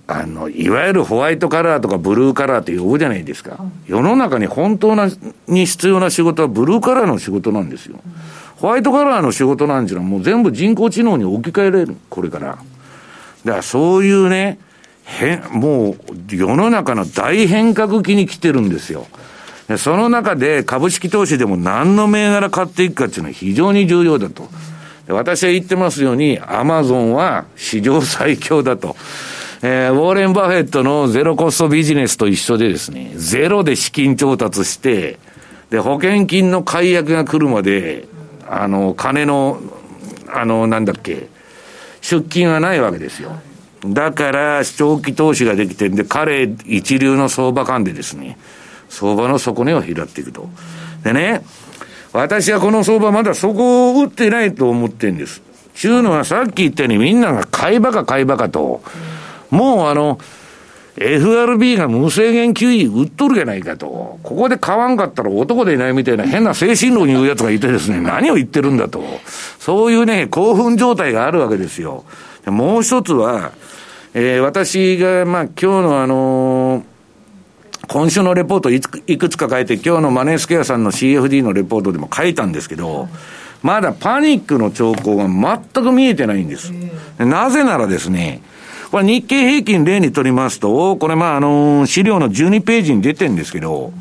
[0.09, 3.59] あの、いわゆるホワイトカラーとかブルーカラーって呼ぶじゃないですか。
[3.87, 5.09] 世の中に本当な
[5.47, 8.01] に必要な仕事はブルーカラーの仕事なんですよ。
[8.57, 12.47] ホワイトカラーの仕事なんていうのはもう全部人工知能に置き換えられる、これから。
[12.47, 12.57] だ
[13.53, 14.59] からそういうね、
[15.05, 15.97] 変、もう
[16.35, 19.07] 世の中の大変革期に来てるんですよ。
[19.77, 24.49] その中で株式投資でも何の銘柄買っていくかっていうのは非常に重要だと。
[25.09, 28.97] 私は言ってますように、アマゾンは史上最強だと。
[29.63, 35.19] えー、ウォーレン・バフェットのゼロコストビジネスと一緒でですね、ゼロで資金調達して、
[35.71, 38.07] で、保険金の解約が来るまで、
[38.49, 39.61] あの、金の、
[40.33, 41.29] あの、なんだっけ、
[42.01, 43.33] 出金はないわけですよ。
[43.87, 48.39] だから、長期投資ができてんで、彼一流の相場間でですね、
[48.89, 50.49] 相場の底根を拾っていくと。
[51.05, 51.43] でね、
[52.13, 55.43] 私はこの相場まだそこを打ってないと思ってんです。
[55.75, 58.83] ちゅうのはさっき言ったようにみんなが買いバカ買いバカと、
[59.51, 60.19] もうあの、
[61.01, 64.19] FRB が無制限 QE 売っとるじゃないかと。
[64.23, 69.05] ここで買わんかったら男でいないみたいな変な精神論に言う奴がいてですね、何を言ってるんだと。
[69.61, 72.05] そういうね、興奮状態があるわけですよ。
[72.47, 73.53] もう一つは、
[74.15, 76.83] えー、私が、まあ、今日のあのー、
[77.89, 83.09] 今週のレポートいくいくつか書いて、今日のマネースケアさんの CFD のレポートでも書いたんですけど、
[83.63, 86.71] まだパニックの兆候が全く見えてないんです。
[87.19, 88.43] なぜならですね、
[88.91, 93.93] これ日経平均例にとりますと、これまああの、資料の12ページに出てるんですけど、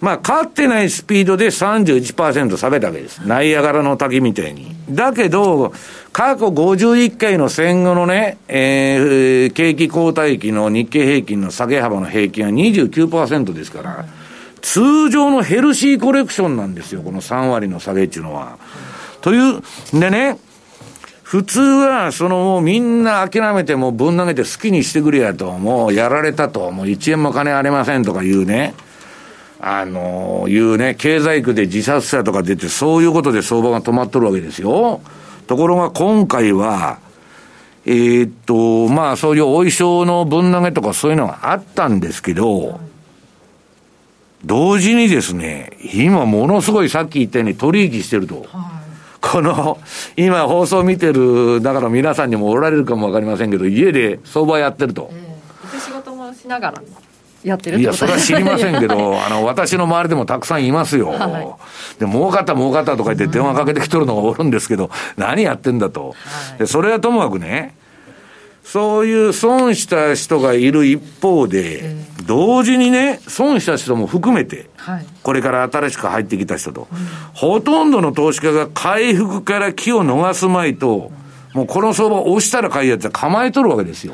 [0.00, 3.18] まあ、勝ってないスピードで31%下げたわけです。
[3.26, 4.74] ナイアガラの滝みたいに。
[4.90, 5.72] だけど、
[6.12, 14.04] 過去51回の戦後のね、えー、景気後退期の日経平均の下げ幅の平均は29%ですから、
[14.60, 18.58] 通常のヘルシーコレクションなんですよ、この3割の下げっていうのは。
[19.20, 20.38] という、でね、
[21.22, 28.74] 普通は、そのもうみんな諦めてもぶん投げて好きにしてくれやと、もうやられたと、もう1円も金ありませんとかいうね、
[29.60, 35.00] あのー、いうね、経済区で自殺者とか出て、そういうことで相場が止まっとるわけですよ。
[35.46, 36.98] ところが今回は、
[37.84, 42.78] えー、っと、まあそういうお衣装のぶん投げとかそういうのがあったんですけど、
[44.44, 48.46] 同時にですね、今ものすごいさっき言ったように取引してると。
[48.52, 48.78] はい
[49.20, 49.78] この、
[50.16, 55.10] 今放送見てる、だから皆さんにもおられるかもわかりませんけど、家で相場やってると。
[55.12, 56.82] えー、仕事もしながら。
[57.44, 61.08] やってるいや、それは知りませんけど、 あの、私の周りでもたくさんいますよ。
[61.08, 61.58] は
[61.98, 66.14] い、で、儲かった儲かったとか言って電話かけてきとるのがおるんですけど、何やってんだと。
[66.58, 67.74] で、それはともかくね、
[68.64, 71.96] そういう損した人がいる一方で、
[72.26, 74.68] 同時にね、損した人も含めて、
[75.22, 76.86] これから新しく入ってきた人と、
[77.32, 81.10] ほとんどの投資家が回復から気を逃すまいと、
[81.54, 84.12] もうこの相場押したら買いやつは構えとるわけですよ。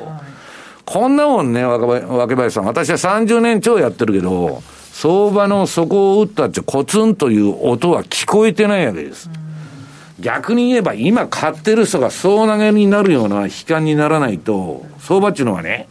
[0.85, 9.31] こんなもんね、若林さん、私は30年超やってるけど、相場の底を打ったってコツンという音は聞こえてないわけです。
[10.21, 15.89] 逆に言えば今買ってる人が総投げになるような悲観にならないと、相場っていうのはね、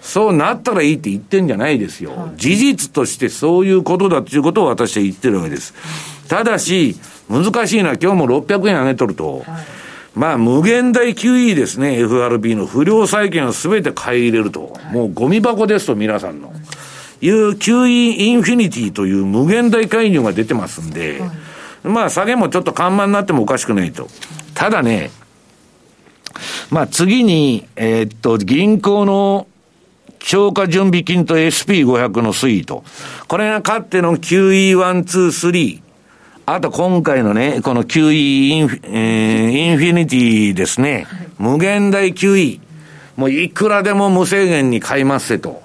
[0.00, 2.30] そうなったらいいって言ってんじゃないですよ。
[2.36, 5.74] 事実としてそういうことだっていうことを私は言ってるわけです。
[6.28, 6.96] ただし、
[7.28, 9.44] 難しいのは今日も600円上げとると、
[10.16, 14.72] まあ、無限大 QE ですね、FRB の不良債権をすべて買い入れると。
[14.90, 16.54] もうゴミ箱ですと、皆さんの。
[17.20, 21.20] いう QE インフィニティという無限大介入が出てますんで、
[21.82, 24.08] まあ、下げもちょっと緩慢になってもおかしくないと。
[24.54, 25.10] ただね、
[26.70, 29.46] まあ、次に、えー、っと、銀行の
[30.18, 32.84] 超過準備金と SP500 の推移と。
[33.28, 35.85] これがかっての QE123。
[36.48, 41.08] あと今回のね、この QE インフ,、えー、インフィニティですね、
[41.40, 42.60] 無限大 QE。
[43.16, 45.60] もういくらでも無制限に買いますせと。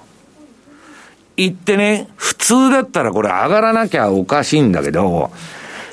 [1.36, 5.30] 言ってね、普通だったらこれ上がらなきゃおかしいんだけど、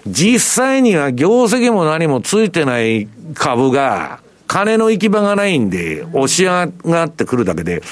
[0.07, 7.83] 実際には業績も何もついてない株が、金の行き場がないんで、押し上がってくるだけで、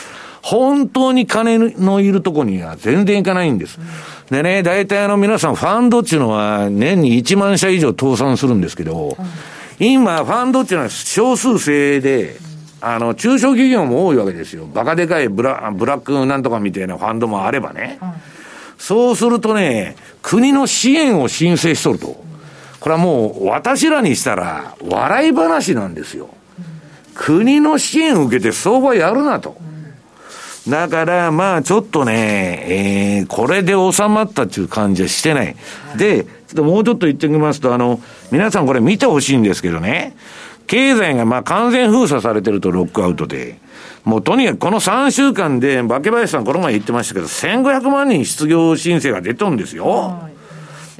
[0.41, 3.79] 本当に金のいるとこには全然いかないんです。
[4.29, 9.15] でね、大体あの皆さんファンドっていうのは年に1万社以上倒産するんですけど、
[9.79, 12.35] 今ファンドっていうのは少数制で、
[12.81, 14.65] あの、中小企業も多いわけですよ。
[14.65, 17.99] バカでかいブラブラックなんとかみたいなファンドもあればね。
[18.77, 22.27] そうするとね、国の支援を申請しとると。
[22.79, 26.29] これはもう私らにしたら笑い話なんですよ。
[27.15, 29.57] 国の支援を受けて相場やるなと。
[30.69, 35.55] だから、まあ、ちょっとね、えー、これで収まったっていう感じはしてない。
[35.97, 38.01] で、ちょっともうちょっと言っておきますと、あの、
[38.31, 40.15] 皆さんこれ見てほしいんですけどね、
[40.67, 43.59] 経済がまあ完全封鎖されてるとロックアウトで、
[44.03, 50.29] もうとにかくこの3週間で、化林さんこの前言ってましたけど、1500万人失業申請が出とんですよ。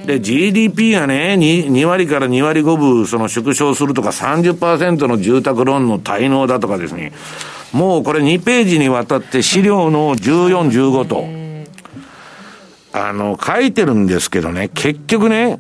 [0.06, 7.14] で、GDP がね2、2割から2割5分、その縮小するとか30%の住宅ローンの滞納だとかですね、
[7.74, 11.26] もうこれ2ページにわたって資料の14、15と、
[12.94, 15.60] あの、書いてるんですけどね、結局ね、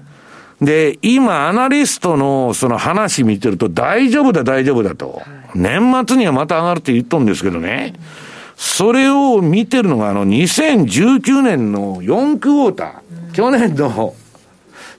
[0.62, 5.22] で、今、アナリストのその話見てると、大丈夫だ、大丈夫だと。
[5.54, 7.94] 年末にはまた上がるって言っとんですけどね。
[8.56, 13.34] それを見てるのが、あの、2019年の4クォーター。
[13.34, 14.16] 去年の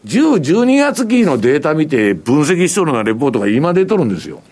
[0.06, 4.42] 10、12月期のデータ見て分析しとるのがレポートが今出とるんですよ。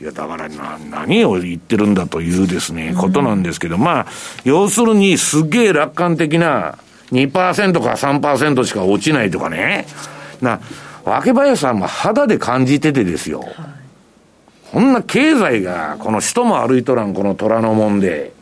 [0.00, 4.06] いや、だからな、何を言ってるんだというですね、ことなんですけど、まあ、
[4.44, 6.78] 要するにすげえ楽観的な
[7.12, 7.30] 2%
[7.82, 9.86] か3%しか落ちないとかね。
[10.40, 10.60] な、
[11.04, 13.44] 若林さんも肌で感じててですよ。
[14.72, 18.32] こんな経済が、この人も歩いとらんこの虎のもんで、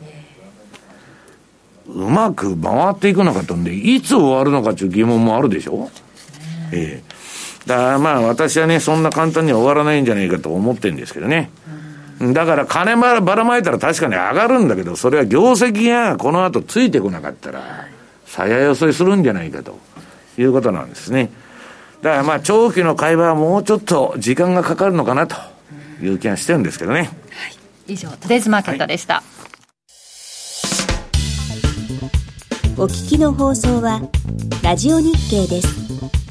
[1.87, 5.89] うまく回っていくのかとんで、いつ終わるのかという疑問もあるでしょ？
[6.71, 7.08] ええ
[7.69, 11.51] だからまあ私はね、そんな簡単には終わらないんじゃないかと思ってるんですけどね。
[12.19, 17.87] だから金ばらまいたら確かに上がるんだけど、それは業績がこの後ついてこなかったら、
[18.25, 19.77] さやよそいするんじゃないかと
[20.39, 21.29] いうことなんですね。
[22.01, 25.35] だからまあ長期の会話はもうちょっと時間がかかるのかなと
[26.01, 27.01] いう気がしてるんですけどね。
[27.01, 27.11] はい、
[27.93, 29.13] 以上、トデイズマーケットでした。
[29.15, 29.23] はい
[32.79, 34.01] お聞きの放送は、
[34.63, 36.28] ラジオ日経です。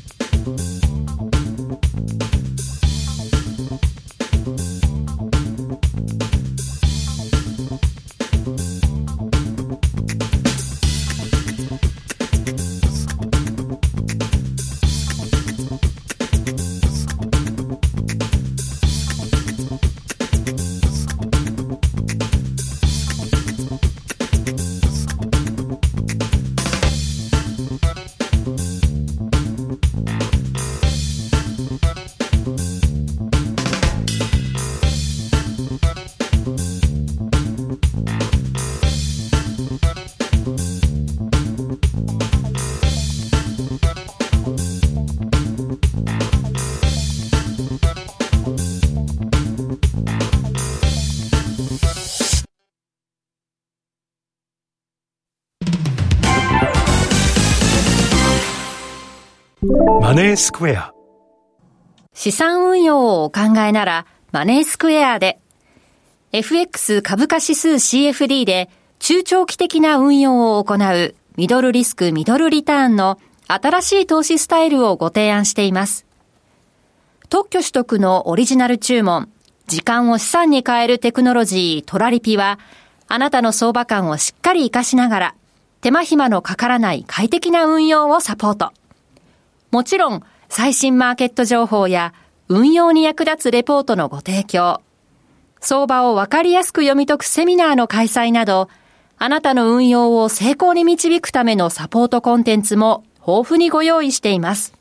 [60.33, 60.93] ースクエア
[62.13, 65.39] 資産運用をお考えならマネースクエアで
[66.33, 68.69] FX 株価指数 CFD で
[68.99, 76.05] 中長期的な運用を行うミドルリスクミドルリターンの新しい投資スタイルをご提案しています。
[77.31, 79.31] 特許取得のオリジナル注文、
[79.67, 82.59] 時間を資産に変えるテクノロジートラリピは、
[83.07, 85.35] あなたの相場感をしっかり活かしながら、
[85.81, 88.73] 手間暇のかからない快適な運用をサポート。
[89.71, 92.15] もちろん、最新マーケット情報や
[92.49, 94.81] 運用に役立つレポートのご提供、
[95.61, 98.69] 相場をわかりやすく読み解くセミナーの開催など、
[99.19, 104.73] あなたの運用を成功に導くためのサポートコンテンツも豊富にご用意しています。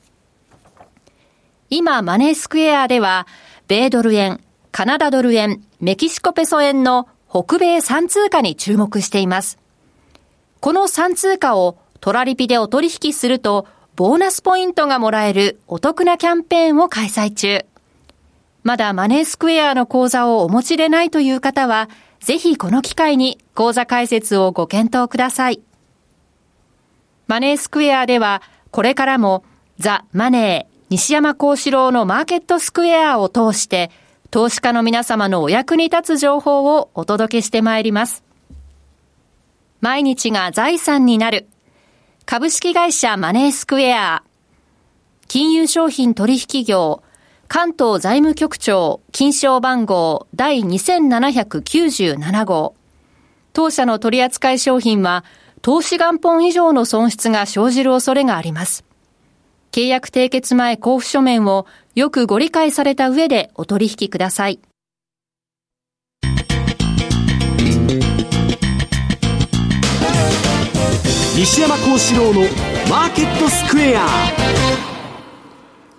[1.69, 3.27] 今、マネースクエアでは、
[3.67, 4.39] 米ドル円、
[4.71, 9.57] カナダドル円、メキシコペソ円の北米3通貨に注目しています。
[10.61, 13.67] この3通貨をトラリピでお取引すると
[13.97, 17.65] ボーナスポイントがもらえるお得なキャンペーンを開催中。
[18.61, 21.89] まだマネースクエアの講座をお持ちでないという方は、
[22.19, 25.63] ぜひこの機会に講座開設をご検討ください。
[27.25, 29.43] マネースクエアでは、これからも
[29.79, 33.89] ザ・マネー、西山幸四郎のマーケットスクエアを通して、
[34.29, 38.23] 投資家の皆様のお役に立つ情報をお届けしてまいります。
[39.81, 41.47] 毎日が財産になる。
[42.29, 44.21] 株式会社マネースクエア。
[45.29, 47.01] 金融商品取引業。
[47.47, 52.75] 関東財務局長、金賞番号第2797号。
[53.53, 55.23] 当社の取扱商品は、
[55.61, 58.83] 投資元本以上の損失が生じる恐れがあります。
[59.71, 61.65] 契約締結前交付書面を
[61.95, 64.59] よくご理解された上でお取引ください。
[71.37, 72.41] 西山幸四郎の
[72.89, 74.96] マーケットスクエア。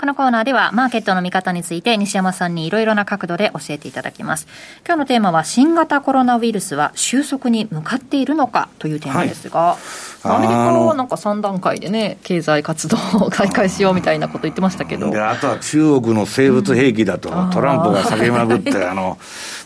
[0.00, 4.46] このコーナーではマーケットの見方について西山さんにいろいろな角度で教えていただきます。
[4.86, 8.68] 今日のテーマは新型コロナウイルスは収束に向かっているのか？
[8.78, 9.76] というテーマですが、は
[10.24, 12.96] い、アメリカはなんか3段階でね、経済活動
[13.26, 15.08] を開会しようみたいなこと言ってましたけど。
[15.08, 19.18] あとは中国の生物兵器だと、うん、トランプが下げまくって、 あの、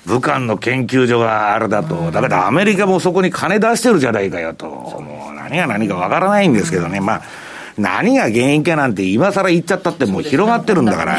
[0.07, 7.23] 武漢の研究所があれだと、だからアメリカもそこに金出してるじゃないかよと、もう何が何かわからないんですけどね、まあ、
[7.79, 11.19] 何が原因かなんて今更言っちゃったってもう広がってるんだから。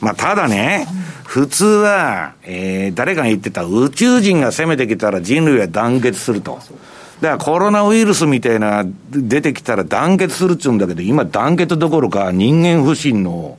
[0.00, 0.86] まあ、ただね、
[1.24, 6.60] 普通は、えー、誰かが言ってた宇宙人が攻めてきたら人類は団結すると。
[7.20, 13.58] だからコロナウイルスみたいな出てきたら団結するっちゅうんだけど、今団結どころか人間不信の、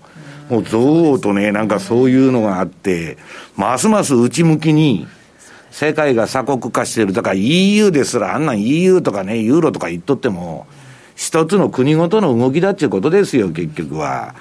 [0.50, 0.78] もう憎
[1.14, 3.18] 悪とね、なんかそういうのがあって、
[3.56, 5.08] ますます内向きに、
[5.72, 7.14] 世界が鎖国化してる。
[7.14, 10.68] だから EU ですら、あんなん EU とかね、ユーロとか言っとっても、
[11.18, 14.36] 一つの国ごとの動きだっていうことですよ、結局は。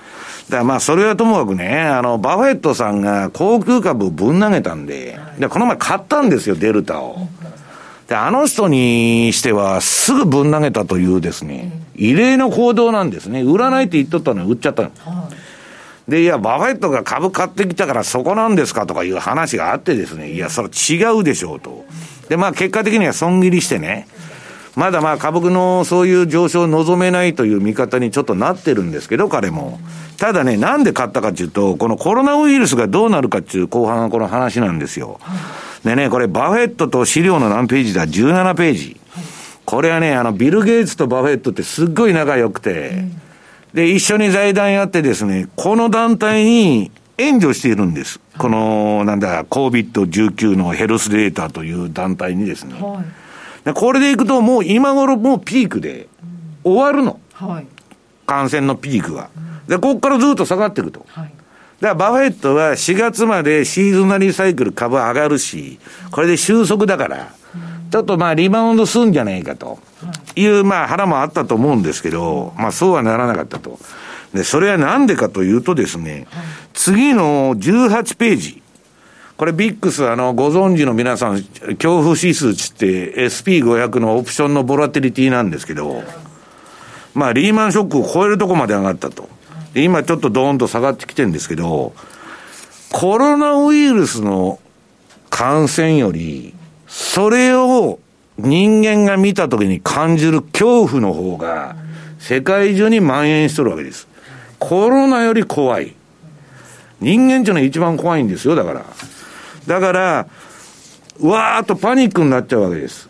[0.50, 7.28] だまあ、それはともかくね、あの、バフェットさんが航空株ぶん投げたんで、で、この前買ったんですよ、デルタを。
[8.08, 13.42] で、あの人にしては、すぐぶん投げたというですね、異例の行動なんですね。
[13.42, 14.90] 売らないって言っとったのに売っちゃったの。
[16.06, 21.86] で、いや、バフェットが株買ってきたからそこなんですかとかいう話があってですね、いや、それ違うでしょうと。
[22.28, 24.06] で、まあ結果的には損切りしてね、
[24.76, 29.80] まだまあ株のそういう上昇を望めないという見方にちょっとなってるんですけど、彼も。
[30.18, 35.18] ただね、なんで買ったかっていうと、このコロナウイルスがどうなるかっていう後半はこの話なんですよ。
[35.82, 39.00] でね、これバフェットと資料の何ページだ ?17 ページ。
[39.64, 43.04] これはね、あの、ビル・ゲイツとバフェットってすっごい仲良くて、
[43.72, 48.20] で、一緒に財団やってですね、この団体に援助しているんです。
[48.36, 52.74] この、なんだ、COVID-19 のヘルスデータという団体にですね。
[52.78, 53.25] はい
[53.74, 56.08] これでいくと、もう今頃もうピークで
[56.62, 57.20] 終わるの。
[57.32, 57.66] はい、
[58.26, 59.28] 感染のピークが。
[59.68, 61.04] で、ここからずっと下がっていくと。
[61.08, 61.32] はい、
[61.80, 65.78] だからバフェットは4月までシーズナリーサイクル株上がるし、
[66.10, 67.28] これで収束だから、
[67.90, 69.78] ちょっとまあリバウンドすんじゃないかと
[70.34, 73.78] いうまあ腹もあったと思うんですけど、まあそうはならなかったと。
[74.34, 76.26] で、それはなんでかというとですね、
[76.74, 78.62] 次の18ページ。
[79.36, 86.02] これビックス、あの、ご存知の皆さん、恐怖指数値って SP500 のオプションのボラテリティなんですけど、
[87.14, 89.28] まあ、リーマンショックを超えるとこまで上がったと。
[89.74, 91.92] 今ちょっとドーンと下がってきてるんですけど、
[92.92, 94.58] コロナウイルスの
[95.28, 96.54] 感染より、
[96.88, 97.98] それを
[98.38, 101.76] 人間が見たときに感じる恐怖の方が、
[102.18, 104.08] 世界中に蔓延しとるわけです。
[104.58, 105.94] コロナより怖い。
[107.00, 108.86] 人間っていうのは一番怖いんですよ、だから。
[109.66, 110.26] だから、
[111.20, 113.08] わーっとパニックになっちゃうわけです。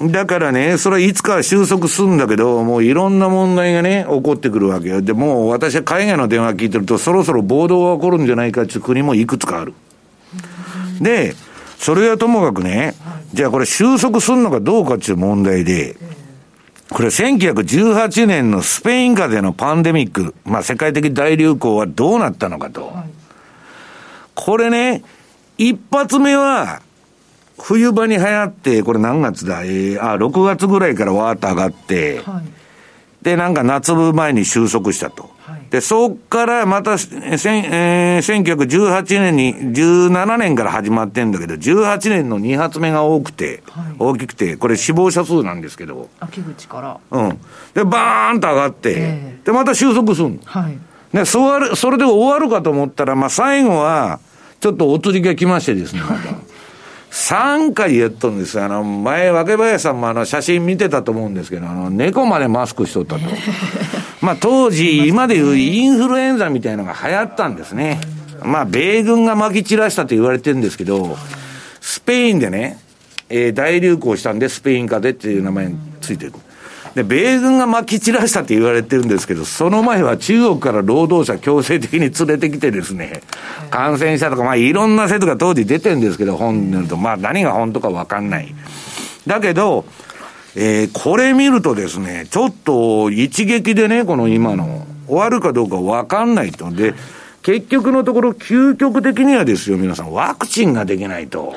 [0.00, 5.02] だからね、それはいつか収束するんだけど、もういろんな問題がね、起こってくるわけよ。
[5.02, 9.72] で、もう私は海外の電話聞いてると、そろそろ暴動が起こるんじゃないかっていう国もいくつかある。
[11.00, 11.34] で、
[11.78, 12.94] それはともかくね、
[13.32, 15.96] じゃあこれ収束するのかどうかっていう問題で、
[16.90, 22.92] これ1918年のスペイン風邪のパンデミック、まあ世界的大流行はどうなったのかと。
[24.34, 25.02] これね、
[25.58, 26.82] 一発目は、
[27.58, 29.62] 冬場に流行って、これ何月だ？
[29.62, 32.44] えー、あ、6月ぐらいからわーっと上がって、はい、
[33.24, 35.30] で、なんか夏部前に収束したと。
[35.44, 46.08] はい、で、そっからまた、せんえー、1918年に、17年から始まってんだけど、18年の2発目が多くて、はい、大きくて、これ死亡者数なんですけど。
[46.18, 46.98] 秋口から。
[47.18, 47.38] うん。
[47.72, 50.38] で、バーンと上がって、えー、で、また収束するの。
[50.44, 50.78] はい。
[51.12, 54.18] で、そそれで終わるかと思ったら、まあ最後は、
[54.64, 56.00] ちょっとお釣りが来ましてですね、
[57.10, 63.20] 3回やっとんですあの、前、若林さんもあの、写真見てたと思うんですけど、あの、猫までマスクしとったと。
[64.22, 68.00] まあ、当時、今でいうインフルエンザみたいなのが流行ったんですね。
[68.42, 71.14] まあ、米軍が撒き散らしたと言われてるんですけど、
[71.82, 72.78] スペインでね、
[73.28, 76.32] えー、大流行したんで、スペイン風邪っていう名前についてる。
[76.94, 83.22] で、米軍が撒き散らしたって言われてるんですけど、その前は中国から労働者強制的に連れてきてですね、
[83.70, 88.54] 感染したとか、まあいろんな説が当時出てるんですけど、本によると、まあ何が本当かわかんない。
[89.26, 89.84] だけど、
[90.56, 96.70] えー、これ見るとですね、ちょっと一撃でね、この今の、終わるかどうかわかんないと。
[96.70, 96.94] で、
[97.42, 101.54] 結局のところ、究極的にはですよ、皆さん、ワクチンができないと。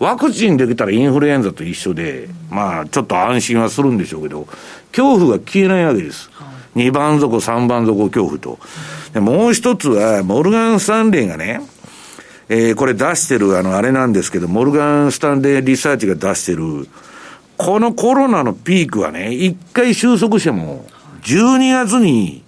[0.00, 4.48] ワクチンできたらインフルエンザと一緒で、まあ、ちょっと安心はするんでしょうけど、
[4.92, 6.30] 恐怖が消えないわけです。
[6.76, 8.58] 2番底、3番底恐怖と。
[9.12, 11.60] でもう一つは、モルガン・スタンレーがね、
[12.48, 16.88] えー、これ出してる、あの、あれなんですけど、モルガン・スタンレーリサーチが出してる、
[17.56, 20.84] このコロナのピークはね、一回収束しても、
[21.22, 22.42] 12月に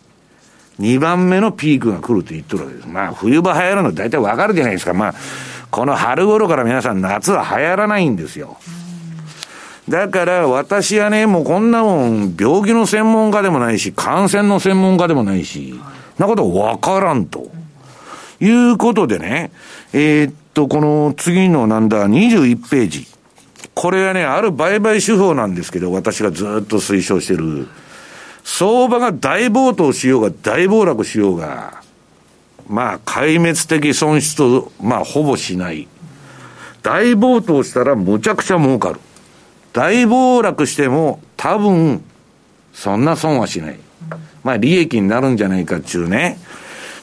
[0.81, 2.89] 2番目のピークが来ると言ってるわけです。
[2.89, 4.95] まあ、冬場流行るの大体わかるじゃないですか。
[4.95, 5.15] まあ、
[5.71, 8.57] この春頃から皆さん夏は流行らないんですよ。
[9.89, 15.75] だから私はね、もうこんなもん、病気の専門家でもないし、感染の専門家でもないし、
[16.19, 17.51] なことわからんと。
[18.43, 19.53] いうことでね、
[19.93, 23.07] えー、っと、この次のなんだ、21ページ。
[23.75, 27.69] これはね、ある売買手法なんですけど、私がずっと推奨してる。
[28.45, 31.83] 相場が大暴騰しようが大暴落しようが、
[32.69, 35.87] まあ、壊滅的損失と、まあ、ほぼしない。
[36.83, 39.01] 大暴騰したらむちゃくちゃ儲かる。
[39.73, 42.05] 大暴落しても多分、
[42.73, 43.79] そんな損はしない。
[44.43, 46.39] まあ、利益になるんじゃないかっていうね。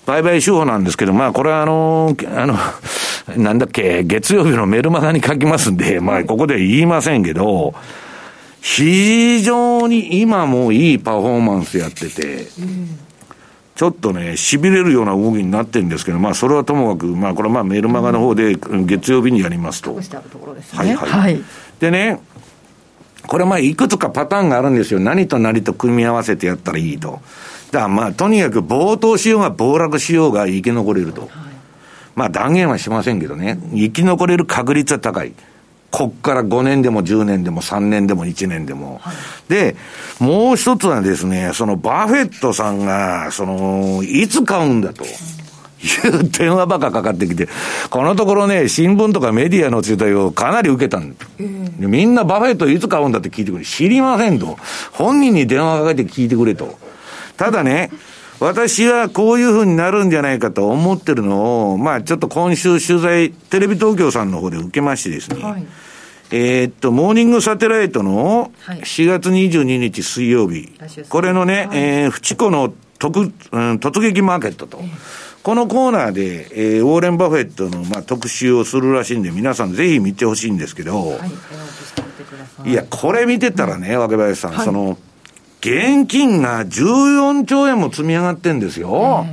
[0.05, 2.57] 売買手法なんですけど、まあ、これはあの、あの、
[3.37, 7.73] なんだっけ、月曜日のメルマガに書きますんで、まあ、ここで言いませんけど、
[8.61, 12.47] 非常に今もいいパフォーマンスやってて、
[13.75, 19.95] ちょっとね、痺れるような動きになってるんですけど、まあ、それはともかく、まあ、これはまあメルマガの方で月曜日にやりますと。
[19.95, 21.09] はいはい。
[21.09, 21.41] はい、
[21.79, 22.19] でね、
[23.29, 24.99] これまあいくつかパターンがあるんですよ。
[24.99, 27.21] 何と何と組み合わせてやったらいいと。
[27.69, 31.29] だからまあ、とにかく暴騰しようが暴落しようが生き残れると。
[32.15, 35.33] まあ断言はしませんけどね、生き残れる確率は高い。
[35.91, 38.97] こっから5年でも10年でも3年でも1年でも。
[38.99, 39.15] はい、
[39.47, 39.75] で、
[40.19, 45.05] もう一つはですね、そのバフェットさんが、その、いつ買うんだと。
[45.81, 47.47] いう電話ばかかかってきて、
[47.89, 53.65] このところね、新聞とかメディアの取材をかなり受けたんえー、みんなバフェットいつ買うんだって聞いてくれ。
[53.65, 54.57] 知りませんと。
[54.91, 56.77] 本人に電話かけて聞いてくれと。
[57.37, 57.89] ただね、
[58.39, 65.65] 私はこういうふうになるんじゃないかと思ってるのを、まあちょっと今週取材、テレビ東京さんの方で受けましてですね、はい、
[66.31, 73.31] えっと、モーニングサテライトの4月22日水曜日、はい、これのね、はい、えー、フチコの特、うん、
[73.75, 74.81] 突撃マーケットと。
[75.43, 81.17] このコーナーで、えー、ウォーレン・バフェットの、まあ、特集をするらしいんで、皆さんぜひ見てほしいんですけど、は
[82.65, 82.73] い、い。
[82.73, 84.97] や、これ見てたらね、若林さん、その、
[85.61, 89.25] 現金が14兆円も積み上がってんですよ。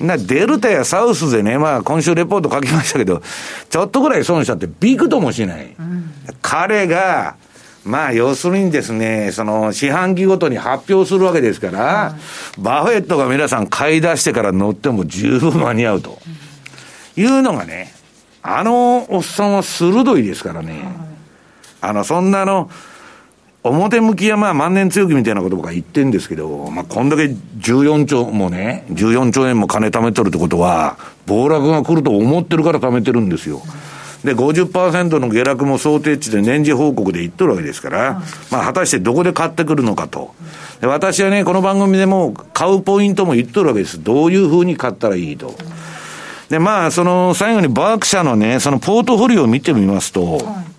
[0.00, 3.22] なデルタやサウスでね、まあ今週レポート書きましたけど、
[3.70, 5.76] ちょっとぐらい損したってびくともしない。
[5.78, 6.10] うん、
[6.42, 7.36] 彼が、
[7.84, 12.14] まあ要するにですね、その四半期ごとに発表するわけですから、
[12.58, 16.18] バフェットが皆さん買い出してから乗っても十分間に合うと。
[17.16, 17.92] いうのがね、
[18.42, 20.82] あのおっさんは鋭いですからね。
[21.80, 22.70] あの、そんなの、
[23.64, 33.62] 表向きはまあ万年強気みたいなことか言ってんですけど、まあこんだけ14兆もね、14兆円も金貯めとるってことは、暴落が来ると思ってるから貯めてるんですよ。
[34.24, 40.34] で、50%の下落も想定値で年次報告で言っとるわけですから、まあ果たしてどこで買ってくるのかと。
[40.80, 44.02] で私はね、この番組でも買うポイントも言っとるわけです。
[44.02, 45.54] どういうふうに買ったらいいと。
[46.48, 50.78] で、まあ、その最後にバーク社のね、そのポートフォリオを見てみますと、はい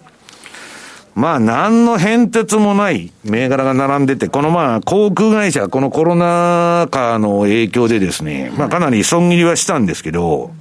[1.19, 10.51] まあ、何の変哲もない銘柄が並んでて、このまあ、航空会社、このコロナ禍の影響でですね、まあ、かなり損切りはしたんですけど、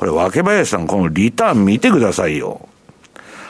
[0.00, 2.66] これ、若林さん、このリターン見てくださいよ。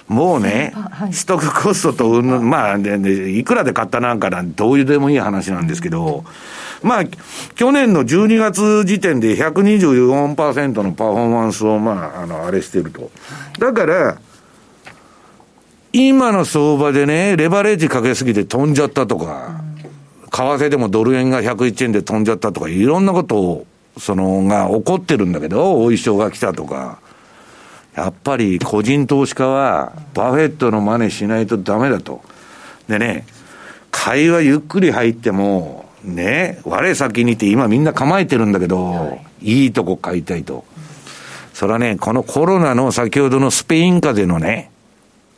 [0.08, 6.24] もうね、はい、取得コストと、まあ、で、いくらで買ったなんかなんどういうでもいい話なんですけど、
[6.82, 7.04] まあ、
[7.54, 13.12] 去年の12月時点で124%のパフォーマンスを、まあ、あの、あれしてると。
[13.60, 14.18] だから、
[15.92, 19.62] 今の相場でね、レバレッジかけすぎて飛んじゃったとか、
[20.32, 23.66] 為替でもドル円が101円で飛んじゃったとか、いろんなことを、
[23.98, 26.98] その、が起こってるんだけど、お衣装が来たとか、
[27.94, 32.22] やっぱり個人投資家は、バフェットの真似しないとダメだと。
[32.88, 33.26] でね、
[33.90, 40.64] 買いはゆっくり入っても、ね、我先にって今みんな構えてるんだけど、いいとこ買いたいと。
[41.52, 44.70] それはね、このコロナの先ほどのスペイン風邪のね、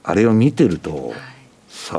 [0.05, 1.13] あれを見てると、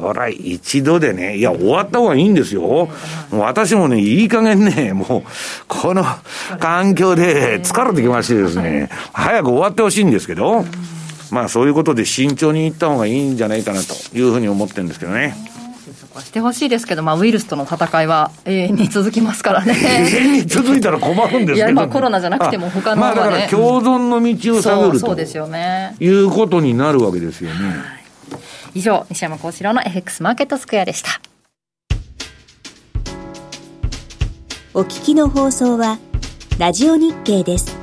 [0.02, 2.62] そら一度でね、いや、終わった方がいいんですよ。
[2.62, 2.90] も
[3.32, 5.24] う私もね、いい加減ね、もう、
[5.68, 6.04] この
[6.60, 10.66] 環境で疲れてきましてですね、早く終わってほしいんですけど、
[11.32, 15.36] まあそういうことで慎重にいった方がいいんじゃないかなというふうに思ってるんですけどね。
[16.22, 19.76] してほしいですけど、まあ、ウイルスとの戦いは永遠に続きますからね。
[19.76, 25.96] 永遠に続いたら困るんですけど、いや、まあ、コロナじゃなくても、他の、まあ、だから共存の道を探るそうですよね。
[26.00, 28.03] いうことになるわけですよね。
[28.76, 31.22] 以上、西山幸四郎の FX マーケットスクエアでした。
[34.74, 36.00] お聞きの放送は、
[36.58, 37.83] ラジオ日経です。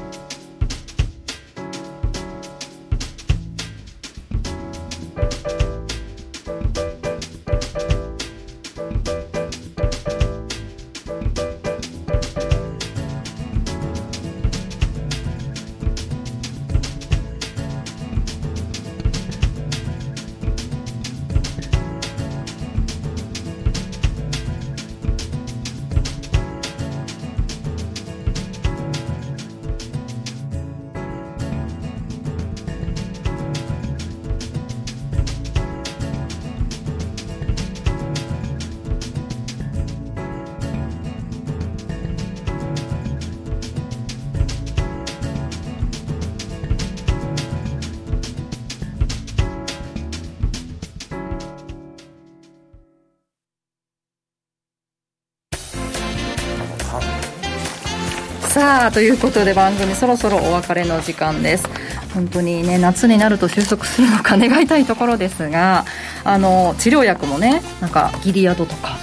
[58.93, 61.69] ということで番組そろそろお別れの時間です。
[62.13, 65.85] 本当にね夏になると収束するのか願いたいところですが
[66.25, 68.97] あの治療薬もねなんかギリアドとか、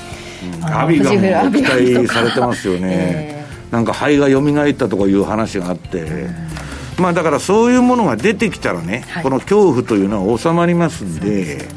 [0.44, 6.28] うん、アビガンも期待されてますよね、えー、なんか肺が蘇ったとかいう話があって、
[7.00, 11.70] まあだからそういうものが出てきたらね、はい、この恐怖というのは収まりますんで、ね、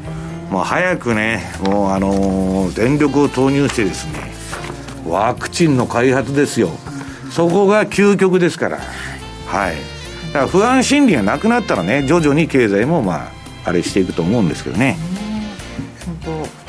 [0.49, 4.33] もう早くね、もうあのー、全力を投入してですね、
[5.07, 6.71] ワクチンの開発ですよ。
[7.31, 8.77] そこが究極ですから、
[9.47, 9.75] はい、
[10.27, 13.31] だから不安心理がなくなったらね徐々に経済もまあ
[13.63, 14.97] あれしていくと思うんですけどね。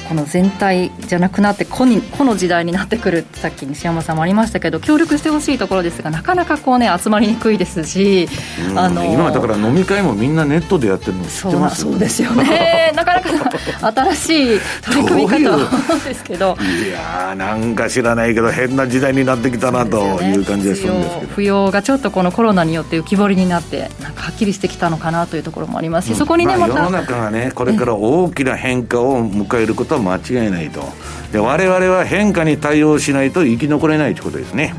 [0.09, 8.29] この全体じゃなくなって個に個の時代になってくるってさっき西山さんもありましたけど協力してほしいところですがなかなかこうね集まりにくいですし、
[8.77, 11.83] あの今だから飲み会もみんなネットでやってるの知ってます？
[11.83, 12.93] そうですよね。
[12.97, 13.31] なかなか
[14.15, 15.57] 新しい取り組み方
[16.05, 16.57] ですけど。
[16.61, 26.09] いやなんか知らないけど変な時代になってきたなという感じがするんですけど、不要がちょっとこのコロナによって浮き彫りになってなんかはっきりしてきたのかなというところもあります。
[26.09, 30.85] し、うん、そこにね、まあ、世の中がねこれから大きな変化を迎えることは間違いないと。
[31.33, 34.75] で我々は変化に対応しないと生き残れないということですね。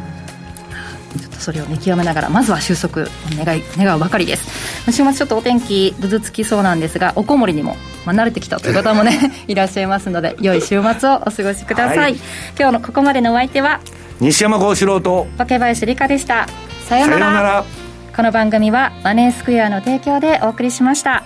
[1.20, 3.06] ちょっとそれを見極めながらまずは収束
[3.36, 4.92] 願い願うばかりです。
[4.92, 12.16] 週末ちょっとお天気ぐずつきそうなんですがおこもりにも、まあ、慣れてきたという方もね いらっしゃいますので良い週末をお過ごしください、はい、
[12.58, 13.80] 今日のここまでのお相手は
[14.20, 16.48] 西山幸四郎と若林理香でした。
[16.88, 17.84] さようなら。
[18.16, 21.24] この番組はマネースクエアの提供でお送りしました